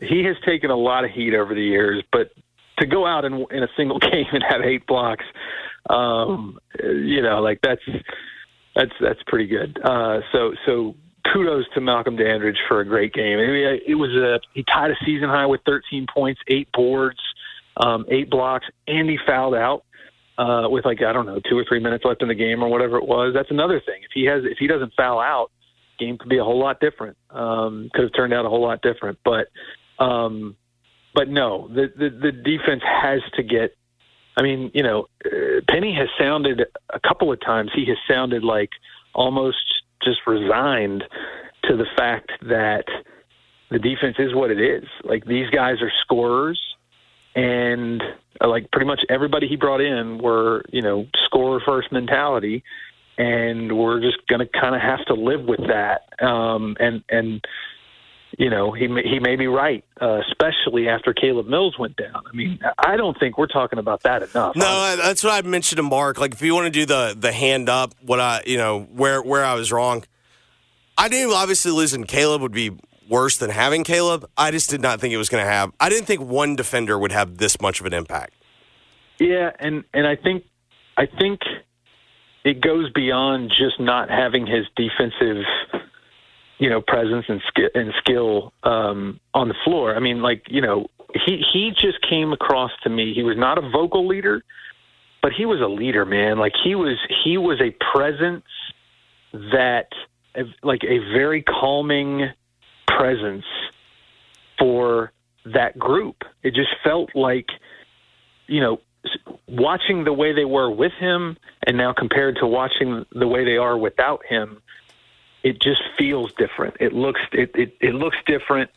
he 0.00 0.22
has 0.24 0.36
taken 0.44 0.70
a 0.70 0.76
lot 0.76 1.04
of 1.04 1.10
heat 1.10 1.34
over 1.34 1.54
the 1.54 1.62
years, 1.62 2.02
but 2.12 2.30
to 2.78 2.86
go 2.86 3.06
out 3.06 3.24
in, 3.24 3.46
in 3.50 3.62
a 3.62 3.68
single 3.76 3.98
game 4.10 4.26
and 4.32 4.42
have 4.46 4.60
eight 4.60 4.86
blocks, 4.86 5.24
um, 5.88 6.58
you 6.82 7.22
know, 7.22 7.40
like 7.40 7.60
that's 7.62 7.80
that's 8.74 8.92
that's 9.00 9.20
pretty 9.26 9.46
good. 9.46 9.78
Uh, 9.82 10.20
so 10.32 10.52
so 10.66 10.94
kudos 11.32 11.64
to 11.74 11.80
Malcolm 11.80 12.16
Dandridge 12.16 12.58
for 12.68 12.80
a 12.80 12.84
great 12.84 13.12
game. 13.14 13.38
I 13.38 13.46
mean, 13.46 13.80
it 13.86 13.94
was 13.94 14.10
a 14.10 14.40
he 14.52 14.62
tied 14.64 14.90
a 14.90 14.96
season 15.06 15.28
high 15.28 15.46
with 15.46 15.60
13 15.66 16.06
points, 16.12 16.40
eight 16.48 16.68
boards, 16.72 17.20
um, 17.78 18.04
eight 18.10 18.28
blocks, 18.30 18.66
and 18.86 19.08
he 19.08 19.18
fouled 19.26 19.54
out. 19.54 19.84
Uh, 20.36 20.68
with 20.68 20.84
like 20.84 21.00
I 21.00 21.12
don't 21.12 21.26
know 21.26 21.40
two 21.48 21.56
or 21.56 21.64
three 21.68 21.78
minutes 21.78 22.04
left 22.04 22.20
in 22.20 22.26
the 22.26 22.34
game 22.34 22.62
or 22.62 22.68
whatever 22.68 22.96
it 22.96 23.06
was. 23.06 23.32
That's 23.34 23.52
another 23.52 23.80
thing. 23.80 24.02
If 24.02 24.10
he 24.12 24.24
has 24.24 24.42
if 24.44 24.58
he 24.58 24.66
doesn't 24.66 24.92
foul 24.96 25.20
out, 25.20 25.52
game 25.98 26.18
could 26.18 26.28
be 26.28 26.38
a 26.38 26.44
whole 26.44 26.58
lot 26.58 26.80
different. 26.80 27.16
Um, 27.30 27.88
could 27.94 28.02
have 28.02 28.14
turned 28.14 28.32
out 28.32 28.44
a 28.44 28.48
whole 28.48 28.62
lot 28.62 28.82
different. 28.82 29.18
But 29.24 29.48
um, 30.04 30.56
but 31.14 31.28
no, 31.28 31.68
the, 31.68 31.86
the 31.96 32.10
the 32.10 32.32
defense 32.32 32.82
has 32.84 33.20
to 33.34 33.42
get. 33.42 33.76
I 34.36 34.42
mean, 34.42 34.72
you 34.74 34.82
know, 34.82 35.06
uh, 35.24 35.60
Penny 35.68 35.94
has 35.94 36.08
sounded 36.18 36.62
a 36.92 37.00
couple 37.00 37.32
of 37.32 37.40
times. 37.40 37.70
He 37.74 37.86
has 37.86 37.96
sounded 38.10 38.42
like 38.42 38.70
almost 39.14 39.58
just 40.02 40.18
resigned 40.26 41.04
to 41.64 41.76
the 41.76 41.86
fact 41.96 42.32
that 42.42 42.84
the 43.70 43.78
defense 43.78 44.16
is 44.18 44.34
what 44.34 44.50
it 44.50 44.60
is. 44.60 44.84
Like 45.04 45.24
these 45.24 45.48
guys 45.50 45.76
are 45.80 45.92
scorers, 46.02 46.60
and 47.36 48.02
like 48.40 48.70
pretty 48.70 48.86
much 48.86 49.00
everybody 49.08 49.46
he 49.48 49.56
brought 49.56 49.80
in 49.80 50.18
were 50.18 50.62
you 50.70 50.82
know 50.82 51.06
scorer 51.26 51.60
first 51.64 51.92
mentality, 51.92 52.62
and 53.18 53.76
we're 53.76 54.00
just 54.00 54.26
going 54.28 54.40
to 54.40 54.46
kind 54.46 54.74
of 54.74 54.80
have 54.80 55.04
to 55.06 55.14
live 55.14 55.44
with 55.44 55.60
that. 55.68 56.02
Um, 56.24 56.76
and 56.80 57.02
and 57.08 57.44
you 58.36 58.50
know 58.50 58.72
he 58.72 58.88
may, 58.88 59.02
he 59.02 59.20
may 59.20 59.36
be 59.36 59.46
right, 59.46 59.84
uh, 60.00 60.20
especially 60.28 60.88
after 60.88 61.12
Caleb 61.12 61.46
Mills 61.46 61.78
went 61.78 61.96
down. 61.96 62.22
I 62.30 62.34
mean, 62.34 62.58
I 62.78 62.96
don't 62.96 63.18
think 63.18 63.38
we're 63.38 63.46
talking 63.46 63.78
about 63.78 64.02
that 64.02 64.22
enough. 64.22 64.56
No, 64.56 64.66
I- 64.66 64.96
that's 64.96 65.22
what 65.22 65.32
I 65.32 65.46
mentioned 65.46 65.76
to 65.76 65.82
Mark. 65.84 66.18
Like, 66.18 66.32
if 66.34 66.42
you 66.42 66.54
want 66.54 66.66
to 66.66 66.70
do 66.70 66.84
the 66.86 67.16
the 67.18 67.32
hand 67.32 67.68
up, 67.68 67.94
what 68.02 68.18
I 68.20 68.42
you 68.46 68.56
know 68.56 68.80
where 68.92 69.22
where 69.22 69.44
I 69.44 69.54
was 69.54 69.70
wrong, 69.70 70.02
I 70.98 71.08
knew 71.08 71.32
obviously 71.32 71.70
losing 71.70 72.04
Caleb 72.04 72.42
would 72.42 72.52
be 72.52 72.72
worse 73.08 73.36
than 73.36 73.50
having 73.50 73.84
Caleb. 73.84 74.28
I 74.36 74.50
just 74.50 74.70
did 74.70 74.80
not 74.80 75.00
think 75.00 75.12
it 75.12 75.18
was 75.18 75.28
going 75.28 75.44
to 75.44 75.50
have. 75.50 75.72
I 75.80 75.88
didn't 75.88 76.06
think 76.06 76.20
one 76.20 76.56
defender 76.56 76.98
would 76.98 77.12
have 77.12 77.38
this 77.38 77.60
much 77.60 77.80
of 77.80 77.86
an 77.86 77.92
impact. 77.92 78.34
Yeah, 79.18 79.50
and 79.58 79.84
and 79.92 80.06
I 80.06 80.16
think 80.16 80.44
I 80.96 81.06
think 81.06 81.40
it 82.44 82.60
goes 82.60 82.90
beyond 82.92 83.50
just 83.50 83.80
not 83.80 84.10
having 84.10 84.46
his 84.46 84.66
defensive, 84.76 85.44
you 86.58 86.68
know, 86.68 86.80
presence 86.80 87.24
and 87.28 87.40
skill 87.48 87.68
and 87.74 87.92
skill 87.98 88.52
um, 88.62 89.20
on 89.32 89.48
the 89.48 89.54
floor. 89.64 89.94
I 89.94 90.00
mean, 90.00 90.20
like 90.20 90.42
you 90.48 90.60
know, 90.60 90.86
he 91.26 91.42
he 91.52 91.70
just 91.70 92.00
came 92.08 92.32
across 92.32 92.72
to 92.82 92.90
me. 92.90 93.14
He 93.14 93.22
was 93.22 93.36
not 93.36 93.58
a 93.58 93.62
vocal 93.62 94.06
leader, 94.06 94.42
but 95.22 95.32
he 95.32 95.46
was 95.46 95.60
a 95.60 95.68
leader, 95.68 96.04
man. 96.04 96.38
Like 96.38 96.52
he 96.62 96.74
was 96.74 96.98
he 97.24 97.38
was 97.38 97.60
a 97.60 97.70
presence 97.92 98.44
that 99.32 99.88
like 100.62 100.82
a 100.84 100.98
very 101.12 101.42
calming 101.42 102.30
presence 102.86 103.44
for 104.58 105.12
that 105.44 105.78
group. 105.78 106.24
It 106.42 106.54
just 106.54 106.70
felt 106.82 107.10
like 107.14 107.48
you 108.46 108.60
know 108.60 108.80
watching 109.46 110.04
the 110.04 110.12
way 110.12 110.32
they 110.32 110.44
were 110.46 110.70
with 110.70 110.92
him 110.92 111.36
and 111.66 111.76
now 111.76 111.92
compared 111.92 112.36
to 112.36 112.46
watching 112.46 113.04
the 113.12 113.28
way 113.28 113.44
they 113.44 113.58
are 113.58 113.76
without 113.76 114.24
him 114.26 114.62
it 115.44 115.60
just 115.60 115.82
feels 115.96 116.32
different. 116.32 116.78
It 116.80 116.92
looks 116.94 117.20
it, 117.32 117.50
it, 117.54 117.76
it 117.80 117.94
looks 117.94 118.16
different. 118.26 118.70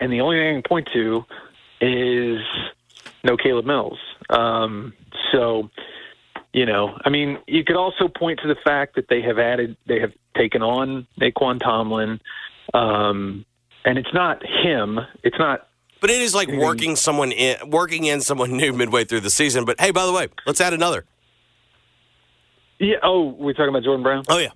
And 0.00 0.10
the 0.12 0.20
only 0.20 0.36
thing 0.38 0.48
i 0.48 0.52
can 0.52 0.62
point 0.62 0.88
to 0.94 1.24
is 1.80 2.40
no 3.24 3.36
caleb 3.36 3.66
mills. 3.66 3.98
Um, 4.30 4.94
so 5.32 5.68
you 6.52 6.64
know 6.64 6.96
i 7.04 7.10
mean 7.10 7.38
you 7.46 7.64
could 7.64 7.76
also 7.76 8.08
point 8.08 8.40
to 8.40 8.48
the 8.48 8.54
fact 8.64 8.94
that 8.94 9.08
they 9.08 9.20
have 9.20 9.38
added 9.38 9.76
they 9.86 10.00
have 10.00 10.12
taken 10.36 10.62
on 10.62 11.06
Nae'Qwan 11.20 11.60
Tomlin 11.60 12.20
um, 12.74 13.44
and 13.84 13.98
it's 13.98 14.12
not 14.12 14.42
him 14.44 14.98
it's 15.22 15.38
not 15.38 15.68
But 16.00 16.10
it 16.10 16.20
is 16.20 16.34
like 16.34 16.48
working 16.48 16.96
someone 16.96 17.32
in, 17.32 17.70
working 17.70 18.04
in 18.04 18.20
someone 18.20 18.56
new 18.56 18.72
midway 18.72 19.04
through 19.04 19.20
the 19.20 19.30
season. 19.30 19.64
But 19.64 19.80
hey, 19.80 19.90
by 19.90 20.04
the 20.06 20.12
way, 20.12 20.28
let's 20.46 20.60
add 20.60 20.72
another. 20.74 21.04
yeah 22.78 22.96
oh 23.02 23.28
we're 23.38 23.52
talking 23.52 23.68
about 23.70 23.82
jordan 23.84 24.02
brown 24.02 24.24
Oh 24.28 24.38
yeah, 24.38 24.50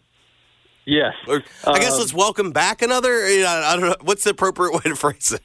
yes 0.85 1.15
Or, 1.29 1.43
I 1.67 1.79
guess 1.79 1.93
Um, 1.95 1.99
let's 2.01 2.13
welcome 2.15 2.51
back 2.53 2.83
another. 2.83 3.25
I 3.25 3.77
don't 3.77 3.89
know 3.89 3.97
what's 4.03 4.25
the 4.25 4.31
appropriate 4.31 4.73
way 4.75 4.81
to 4.85 4.97
phrase 4.97 5.33
it. 5.33 5.41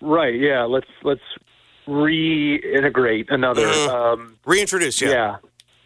Right. 0.00 0.34
Yeah. 0.40 0.64
Let's 0.64 0.86
let's 1.02 1.20
reintegrate 1.86 3.26
another. 3.30 3.66
Mhm. 3.66 3.88
Um, 3.88 4.38
Reintroduce, 4.46 5.00
yeah. 5.02 5.10
yeah. 5.10 5.36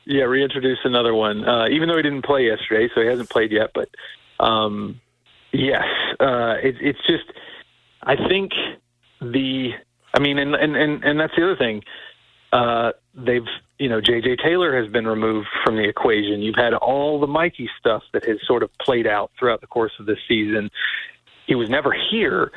Yeah. 0.06 0.23
Reintroduce 0.25 0.78
another 0.85 1.14
one. 1.14 1.44
Uh, 1.49 1.66
even 1.68 1.88
though 1.88 1.97
he 1.97 2.02
didn't 2.02 2.25
play 2.25 2.47
yesterday, 2.47 2.88
so 2.94 3.00
he 3.00 3.06
hasn't 3.09 3.28
played 3.30 3.50
yet. 3.52 3.71
But 3.75 3.88
um, 4.40 5.00
yes, 5.55 5.85
uh, 6.21 6.57
it, 6.63 6.77
it's 6.81 7.07
just. 7.07 7.25
I 8.03 8.17
think 8.29 8.53
the. 9.21 9.71
I 10.13 10.21
mean, 10.21 10.39
and 10.39 10.55
and 10.55 10.77
and, 10.77 11.05
and 11.05 11.21
that's 11.21 11.33
the 11.37 11.45
other 11.45 11.57
thing. 11.57 11.83
Uh, 12.53 12.93
they've 13.15 13.47
you 13.79 13.89
know, 13.89 14.01
J.J. 14.01 14.37
Taylor 14.37 14.81
has 14.81 14.91
been 14.93 15.07
removed 15.07 15.49
from 15.65 15.77
the 15.77 15.89
equation. 15.89 16.41
You've 16.41 16.55
had 16.57 16.75
all 16.75 17.19
the 17.19 17.27
Mikey 17.27 17.69
stuff 17.79 18.03
that 18.13 18.25
has 18.25 18.39
sort 18.47 18.63
of 18.63 18.71
played 18.79 19.07
out 19.07 19.33
throughout 19.39 19.61
the 19.61 19.67
course 19.67 19.93
of 19.99 20.07
this 20.07 20.19
season. 20.29 20.71
He 21.47 21.55
was 21.55 21.69
never 21.69 21.95
here, 22.11 22.53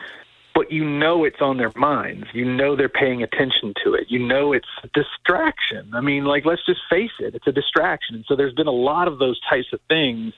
but 0.54 0.72
you 0.72 0.86
know 0.86 1.24
it's 1.24 1.42
on 1.42 1.58
their 1.58 1.72
minds. 1.76 2.28
You 2.34 2.46
know 2.46 2.76
they're 2.76 2.88
paying 2.88 3.24
attention 3.24 3.74
to 3.84 3.94
it. 3.94 4.06
You 4.10 4.20
know 4.20 4.54
it's 4.54 4.68
a 4.84 4.88
distraction. 4.94 5.92
I 5.94 6.02
mean, 6.02 6.26
like, 6.26 6.46
let's 6.46 6.66
just 6.66 6.82
face 6.90 7.12
it, 7.20 7.34
it's 7.34 7.48
a 7.48 7.52
distraction. 7.52 8.16
And 8.16 8.26
so 8.28 8.36
there's 8.36 8.54
been 8.54 8.68
a 8.68 8.72
lot 8.72 9.08
of 9.08 9.18
those 9.18 9.40
types 9.50 9.68
of 9.74 9.80
things 9.88 10.34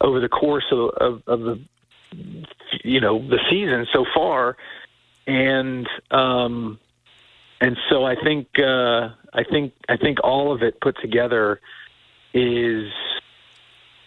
over 0.00 0.20
the 0.20 0.28
course 0.28 0.66
of, 0.72 0.90
of, 1.00 1.22
of 1.26 1.40
the, 1.40 1.60
you 2.82 3.00
know, 3.00 3.18
the 3.18 3.38
season 3.50 3.86
so 3.92 4.04
far. 4.14 4.56
And, 5.26 5.88
um, 6.10 6.78
and 7.60 7.76
so 7.88 8.04
I 8.04 8.14
think 8.14 8.48
uh, 8.58 9.08
I 9.32 9.44
think 9.50 9.72
I 9.88 9.96
think 9.96 10.18
all 10.22 10.52
of 10.52 10.62
it 10.62 10.80
put 10.80 11.00
together 11.00 11.60
is 12.34 12.90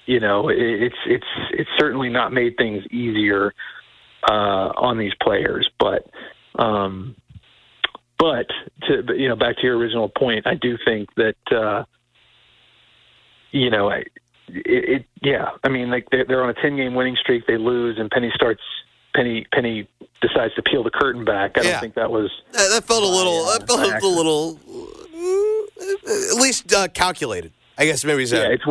you 0.06 0.20
know 0.20 0.50
it's 0.50 0.96
it's 1.06 1.26
it's 1.52 1.70
certainly 1.78 2.10
not 2.10 2.32
made 2.32 2.56
things 2.58 2.86
easier 2.92 3.54
uh, 4.30 4.72
on 4.78 4.98
these 4.98 5.14
players, 5.22 5.70
but 5.80 6.08
um, 6.60 7.16
but 8.20 8.48
to 8.88 9.04
you 9.16 9.30
know 9.30 9.36
back 9.36 9.58
to 9.58 9.64
your 9.64 9.78
original 9.78 10.10
point, 10.10 10.46
I 10.46 10.56
do 10.56 10.78
think 10.86 11.10
that 11.16 11.36
uh, 11.52 11.86
you 13.52 13.70
know 13.70 13.90
I, 13.90 14.04
it, 14.48 14.90
it 15.02 15.06
yeah 15.22 15.50
I 15.64 15.70
mean 15.70 15.90
like 15.90 16.08
they're, 16.12 16.26
they're 16.26 16.44
on 16.44 16.50
a 16.50 16.54
ten 16.54 16.76
game 16.78 16.96
winning 16.96 17.16
streak, 17.16 17.46
they 17.48 17.58
lose, 17.58 17.98
and 18.00 18.10
Penny 18.10 18.32
starts 18.36 18.62
Penny 19.16 19.46
Penny 19.54 19.88
decides 20.22 20.54
to 20.56 20.62
peel 20.64 20.84
the 20.84 20.90
curtain 20.92 21.26
back. 21.26 21.58
I 21.58 21.62
don't 21.62 21.72
Yeah. 21.72 21.80
think 21.80 21.96
that 21.96 22.12
was 22.12 22.32
That, 22.54 22.70
that 22.74 22.84
felt 22.86 23.04
a 23.04 23.08
little. 23.08 23.46
uh, 23.46 23.58
That 23.60 23.68
felt 23.68 24.04
a 24.04 24.08
little. 24.08 24.56
mm, 24.56 26.32
At 26.32 26.38
least 26.42 26.74
uh, 26.74 26.88
calculated. 26.90 27.52
I 27.78 27.86
guess 27.86 28.04
maybe 28.04 28.26
so. 28.26 28.38
Yeah, 28.42 28.50
it's 28.50 28.64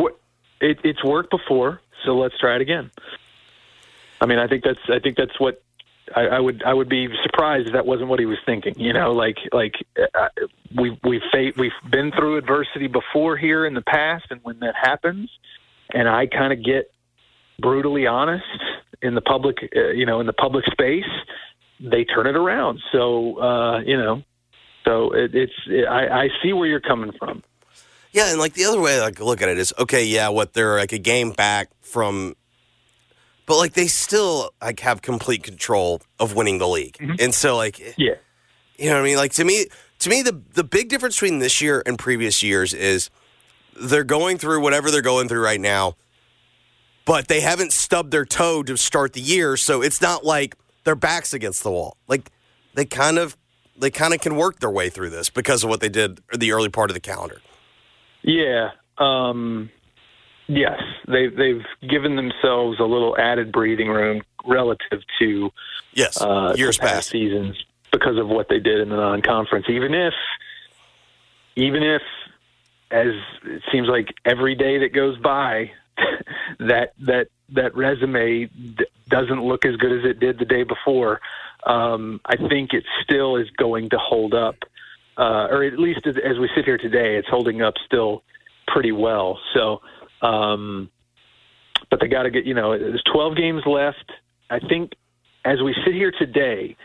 it, 0.59 0.79
it's 0.83 1.03
worked 1.03 1.29
before, 1.31 1.81
so 2.05 2.17
let's 2.17 2.37
try 2.39 2.55
it 2.55 2.61
again. 2.61 2.91
I 4.19 4.25
mean, 4.25 4.39
I 4.39 4.47
think 4.47 4.63
that's 4.63 4.79
I 4.89 4.99
think 4.99 5.15
that's 5.17 5.39
what 5.39 5.61
I, 6.15 6.21
I 6.27 6.39
would 6.39 6.63
I 6.63 6.73
would 6.73 6.89
be 6.89 7.07
surprised 7.23 7.67
if 7.67 7.73
that 7.73 7.85
wasn't 7.85 8.09
what 8.09 8.19
he 8.19 8.25
was 8.25 8.37
thinking. 8.45 8.73
You 8.79 8.91
know, 8.93 9.11
like 9.13 9.37
like 9.53 9.75
uh, 10.15 10.29
we 10.75 10.97
we 11.03 11.21
fa- 11.31 11.53
we've 11.57 11.71
been 11.89 12.11
through 12.11 12.37
adversity 12.37 12.87
before 12.87 13.37
here 13.37 13.65
in 13.65 13.73
the 13.73 13.81
past, 13.81 14.25
and 14.31 14.39
when 14.43 14.59
that 14.59 14.75
happens, 14.75 15.29
and 15.93 16.07
I 16.07 16.27
kind 16.27 16.53
of 16.53 16.63
get 16.63 16.91
brutally 17.59 18.07
honest 18.07 18.45
in 19.01 19.15
the 19.15 19.21
public, 19.21 19.57
uh, 19.75 19.89
you 19.89 20.05
know, 20.05 20.19
in 20.19 20.27
the 20.27 20.33
public 20.33 20.65
space, 20.71 21.05
they 21.79 22.03
turn 22.03 22.27
it 22.27 22.35
around. 22.35 22.79
So 22.91 23.39
uh, 23.39 23.79
you 23.79 23.97
know, 23.97 24.23
so 24.85 25.11
it, 25.13 25.35
it's 25.35 25.53
I, 25.89 26.07
I 26.07 26.29
see 26.41 26.53
where 26.53 26.67
you're 26.67 26.79
coming 26.79 27.11
from. 27.17 27.43
Yeah, 28.11 28.31
and 28.31 28.39
like 28.39 28.53
the 28.53 28.65
other 28.65 28.79
way 28.79 28.99
I 28.99 29.03
like 29.03 29.19
look 29.19 29.41
at 29.41 29.49
it 29.49 29.57
is 29.57 29.73
okay, 29.77 30.05
yeah, 30.05 30.29
what 30.29 30.53
they're 30.53 30.77
like 30.77 30.93
a 30.93 30.97
game 30.97 31.31
back 31.31 31.69
from 31.81 32.35
but 33.47 33.57
like 33.57 33.73
they 33.73 33.87
still 33.87 34.51
like 34.61 34.81
have 34.81 35.01
complete 35.01 35.41
control 35.41 36.01
of 36.19 36.35
winning 36.35 36.59
the 36.59 36.67
league. 36.67 36.97
And 37.19 37.33
so 37.33 37.55
like 37.57 37.79
Yeah. 37.97 38.15
you 38.77 38.89
know 38.89 38.95
what 38.95 39.01
I 39.01 39.03
mean? 39.03 39.17
Like 39.17 39.31
to 39.33 39.43
me 39.43 39.67
to 39.99 40.09
me 40.09 40.21
the 40.21 40.41
the 40.53 40.63
big 40.63 40.89
difference 40.89 41.15
between 41.15 41.39
this 41.39 41.59
year 41.61 41.81
and 41.85 41.97
previous 41.97 42.43
years 42.43 42.73
is 42.73 43.09
they're 43.81 44.03
going 44.03 44.37
through 44.37 44.61
whatever 44.61 44.91
they're 44.91 45.01
going 45.01 45.27
through 45.27 45.43
right 45.43 45.59
now, 45.61 45.95
but 47.05 47.27
they 47.27 47.41
haven't 47.41 47.73
stubbed 47.73 48.11
their 48.11 48.25
toe 48.25 48.63
to 48.63 48.77
start 48.77 49.13
the 49.13 49.21
year, 49.21 49.57
so 49.57 49.81
it's 49.81 50.01
not 50.01 50.25
like 50.25 50.55
their 50.83 50.95
backs 50.95 51.33
against 51.33 51.63
the 51.63 51.71
wall. 51.71 51.97
Like 52.07 52.31
they 52.75 52.85
kind 52.85 53.17
of 53.17 53.37
they 53.79 53.91
kind 53.91 54.13
of 54.13 54.21
can 54.21 54.35
work 54.35 54.59
their 54.59 54.71
way 54.71 54.89
through 54.89 55.11
this 55.11 55.29
because 55.29 55.63
of 55.63 55.69
what 55.69 55.79
they 55.81 55.89
did 55.89 56.19
the 56.35 56.51
early 56.51 56.69
part 56.69 56.89
of 56.89 56.93
the 56.95 56.99
calendar. 56.99 57.41
Yeah. 58.23 58.71
Um, 58.97 59.69
yes, 60.47 60.81
they've 61.07 61.35
they've 61.35 61.63
given 61.87 62.15
themselves 62.15 62.79
a 62.79 62.83
little 62.83 63.15
added 63.17 63.51
breathing 63.51 63.89
room 63.89 64.21
relative 64.45 65.01
to 65.19 65.51
Yes, 65.93 66.19
uh, 66.21 66.53
years 66.57 66.77
past 66.77 66.93
past. 66.93 67.09
seasons 67.09 67.55
because 67.91 68.17
of 68.17 68.27
what 68.27 68.49
they 68.49 68.59
did 68.59 68.79
in 68.79 68.89
the 68.89 68.95
non-conference. 68.95 69.65
Even 69.69 69.93
if, 69.93 70.13
even 71.55 71.83
if, 71.83 72.01
as 72.91 73.07
it 73.45 73.61
seems 73.71 73.87
like 73.87 74.07
every 74.25 74.55
day 74.55 74.79
that 74.79 74.93
goes 74.93 75.17
by, 75.19 75.71
that 76.59 76.93
that 76.99 77.27
that 77.49 77.75
resume 77.75 78.45
d- 78.45 78.85
doesn't 79.09 79.43
look 79.43 79.65
as 79.65 79.75
good 79.77 79.91
as 79.91 80.09
it 80.09 80.19
did 80.19 80.39
the 80.39 80.45
day 80.45 80.63
before. 80.63 81.21
Um, 81.65 82.21
I 82.25 82.35
think 82.35 82.73
it 82.73 82.83
still 83.03 83.35
is 83.37 83.49
going 83.51 83.89
to 83.89 83.97
hold 83.97 84.33
up, 84.33 84.55
uh, 85.17 85.47
or 85.49 85.63
at 85.63 85.79
least 85.79 86.05
as, 86.05 86.15
as 86.17 86.37
we 86.37 86.49
sit 86.55 86.65
here 86.65 86.77
today, 86.77 87.15
it's 87.17 87.27
holding 87.27 87.61
up 87.61 87.73
still 87.85 88.23
pretty 88.67 88.91
well. 88.91 89.39
So, 89.53 89.81
um, 90.21 90.89
but 91.89 91.99
they 91.99 92.07
got 92.07 92.23
to 92.23 92.29
get 92.29 92.45
you 92.45 92.53
know, 92.53 92.77
there's 92.77 93.03
12 93.11 93.35
games 93.35 93.63
left. 93.65 94.11
I 94.49 94.59
think 94.59 94.93
as 95.43 95.61
we 95.61 95.75
sit 95.85 95.93
here 95.93 96.11
today, 96.11 96.75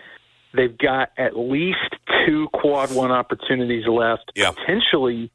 they've 0.55 0.77
got 0.77 1.11
at 1.17 1.37
least 1.37 1.97
two 2.27 2.49
quad 2.53 2.95
one 2.95 3.11
opportunities 3.11 3.87
left. 3.87 4.33
Yeah. 4.35 4.53
Potentially, 4.53 5.31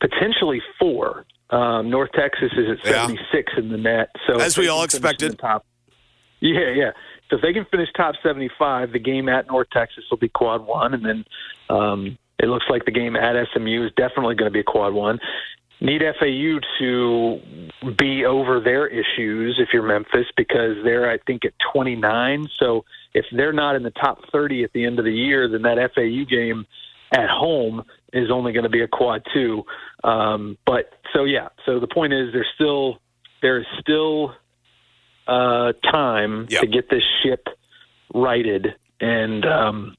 potentially 0.00 0.60
four. 0.78 1.24
Um, 1.50 1.88
North 1.90 2.10
Texas 2.12 2.52
is 2.56 2.78
at 2.78 2.84
Yeah. 2.84 3.06
76 3.06 3.52
in 3.56 3.68
the 3.70 3.78
net. 3.78 4.10
So 4.26 4.38
As 4.38 4.58
we 4.58 4.68
all 4.68 4.86
can 4.86 5.00
finish 5.00 5.02
in 5.02 5.06
expected. 5.28 5.38
Top, 5.38 5.66
yeah, 6.40 6.70
yeah. 6.74 6.90
So 7.30 7.36
if 7.36 7.42
they 7.42 7.52
can 7.52 7.64
finish 7.66 7.88
top 7.96 8.14
75, 8.22 8.92
the 8.92 8.98
game 8.98 9.28
at 9.28 9.46
North 9.48 9.68
Texas 9.72 10.04
will 10.10 10.18
be 10.18 10.28
quad 10.28 10.66
one, 10.66 10.94
and 10.94 11.04
then 11.04 11.24
um, 11.68 12.18
it 12.38 12.46
looks 12.46 12.66
like 12.70 12.84
the 12.84 12.90
game 12.90 13.16
at 13.16 13.34
SMU 13.54 13.84
is 13.86 13.92
definitely 13.96 14.34
going 14.34 14.50
to 14.50 14.52
be 14.52 14.60
a 14.60 14.64
quad 14.64 14.92
one. 14.94 15.18
Need 15.80 16.02
FAU 16.18 16.58
to 16.80 17.40
be 17.96 18.24
over 18.24 18.60
their 18.60 18.86
issues 18.88 19.58
if 19.60 19.68
you're 19.72 19.84
Memphis 19.86 20.26
because 20.36 20.76
they're 20.82 21.08
I 21.08 21.18
think 21.18 21.44
at 21.44 21.52
29. 21.72 22.48
So 22.58 22.84
if 23.14 23.24
they're 23.32 23.52
not 23.52 23.76
in 23.76 23.84
the 23.84 23.92
top 23.92 24.18
30 24.32 24.64
at 24.64 24.72
the 24.72 24.84
end 24.84 24.98
of 24.98 25.04
the 25.04 25.12
year, 25.14 25.48
then 25.48 25.62
that 25.62 25.78
FAU 25.94 26.24
game 26.28 26.66
at 27.12 27.28
home 27.30 27.84
is 28.12 28.30
only 28.30 28.52
going 28.52 28.64
to 28.64 28.70
be 28.70 28.82
a 28.82 28.88
quad 28.88 29.22
two. 29.34 29.64
Um, 30.04 30.56
but 30.66 30.90
so 31.14 31.24
yeah, 31.24 31.48
so 31.66 31.80
the 31.80 31.86
point 31.88 32.12
is 32.12 32.32
there's 32.32 32.48
still 32.54 32.98
there 33.42 33.58
is 33.60 33.66
still 33.80 34.34
uh, 35.26 35.72
time 35.90 36.46
Yep. 36.50 36.60
to 36.60 36.66
get 36.66 36.90
this 36.90 37.02
ship 37.22 37.46
righted, 38.14 38.74
and 39.00 39.44
um, 39.44 39.96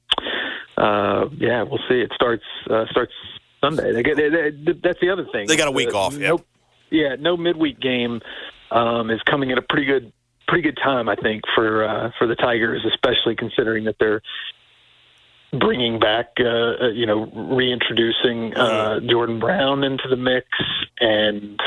uh, 0.78 1.26
yeah, 1.38 1.63
we'll 1.63 1.80
see. 1.89 2.00
It 2.02 2.12
starts 2.15 2.43
uh, 2.69 2.86
starts 2.91 3.13
Sunday. 3.62 3.91
They 3.91 4.04
get, 4.04 4.17
they, 4.17 4.30
they, 4.30 4.74
that's 4.82 5.00
the 5.02 5.10
other 5.12 5.26
thing. 5.32 5.48
They 5.48 5.58
got 5.58 5.67
a 5.67 5.72
week 5.72 5.93
Uh, 5.93 6.00
off, 6.00 6.13
yeah. 6.17 6.30
No, 6.30 6.43
yeah, 6.89 7.15
no 7.19 7.38
midweek 7.38 7.80
game 7.80 8.22
um, 8.72 9.12
is 9.12 9.22
coming 9.24 9.52
at 9.52 9.58
a 9.58 9.62
pretty 9.62 9.86
good 9.86 10.12
pretty 10.48 10.63
good 10.63 10.80
time, 10.84 11.08
I 11.08 11.15
think, 11.15 11.43
for 11.54 11.84
uh, 11.88 12.12
for 12.17 12.26
the 12.26 12.36
Tigers, 12.36 12.84
especially 12.91 13.36
considering 13.36 13.84
that 13.84 13.98
they're 14.00 14.22
bringing 15.52 16.00
back, 16.00 16.32
uh, 16.40 16.84
uh, 16.86 16.90
you 16.90 17.06
know, 17.06 17.26
reintroducing 17.26 18.56
uh, 18.56 19.00
Jordan 19.00 19.40
Brown 19.40 19.84
into 19.84 20.08
the 20.10 20.16
mix, 20.16 20.48
and 21.00 21.60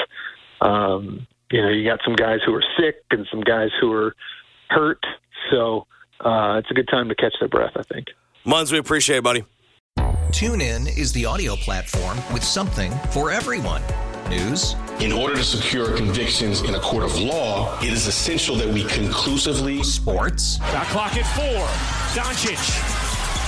um, 0.60 1.26
you 1.50 1.60
know, 1.60 1.68
you 1.68 1.84
got 1.84 2.00
some 2.04 2.14
guys 2.14 2.38
who 2.46 2.54
are 2.54 2.64
sick 2.78 3.02
and 3.10 3.26
some 3.30 3.40
guys 3.40 3.70
who 3.80 3.92
are 3.92 4.14
hurt. 4.70 5.04
So 5.50 5.86
uh, 6.20 6.56
it's 6.58 6.70
a 6.70 6.74
good 6.74 6.88
time 6.88 7.08
to 7.08 7.14
catch 7.14 7.34
their 7.40 7.48
breath, 7.48 7.72
I 7.76 7.82
think. 7.82 8.08
Munz, 8.44 8.72
we 8.72 8.78
appreciate 8.78 9.18
it, 9.18 9.24
buddy. 9.24 9.44
TuneIn 10.32 10.96
is 10.96 11.12
the 11.12 11.26
audio 11.26 11.56
platform 11.56 12.16
with 12.32 12.42
something 12.42 12.90
for 13.10 13.30
everyone. 13.30 13.82
News, 14.30 14.76
In 15.00 15.12
order 15.12 15.36
to 15.36 15.44
secure 15.44 15.94
convictions 15.94 16.62
in 16.62 16.74
a 16.74 16.80
court 16.80 17.04
of 17.04 17.18
law, 17.20 17.78
it 17.80 17.92
is 17.92 18.06
essential 18.06 18.56
that 18.56 18.68
we 18.68 18.84
conclusively 18.84 19.82
sports, 19.82 20.56
Shot 20.56 20.86
clock 20.86 21.16
at 21.16 21.26
four. 21.36 21.66
Doncic. 22.22 23.01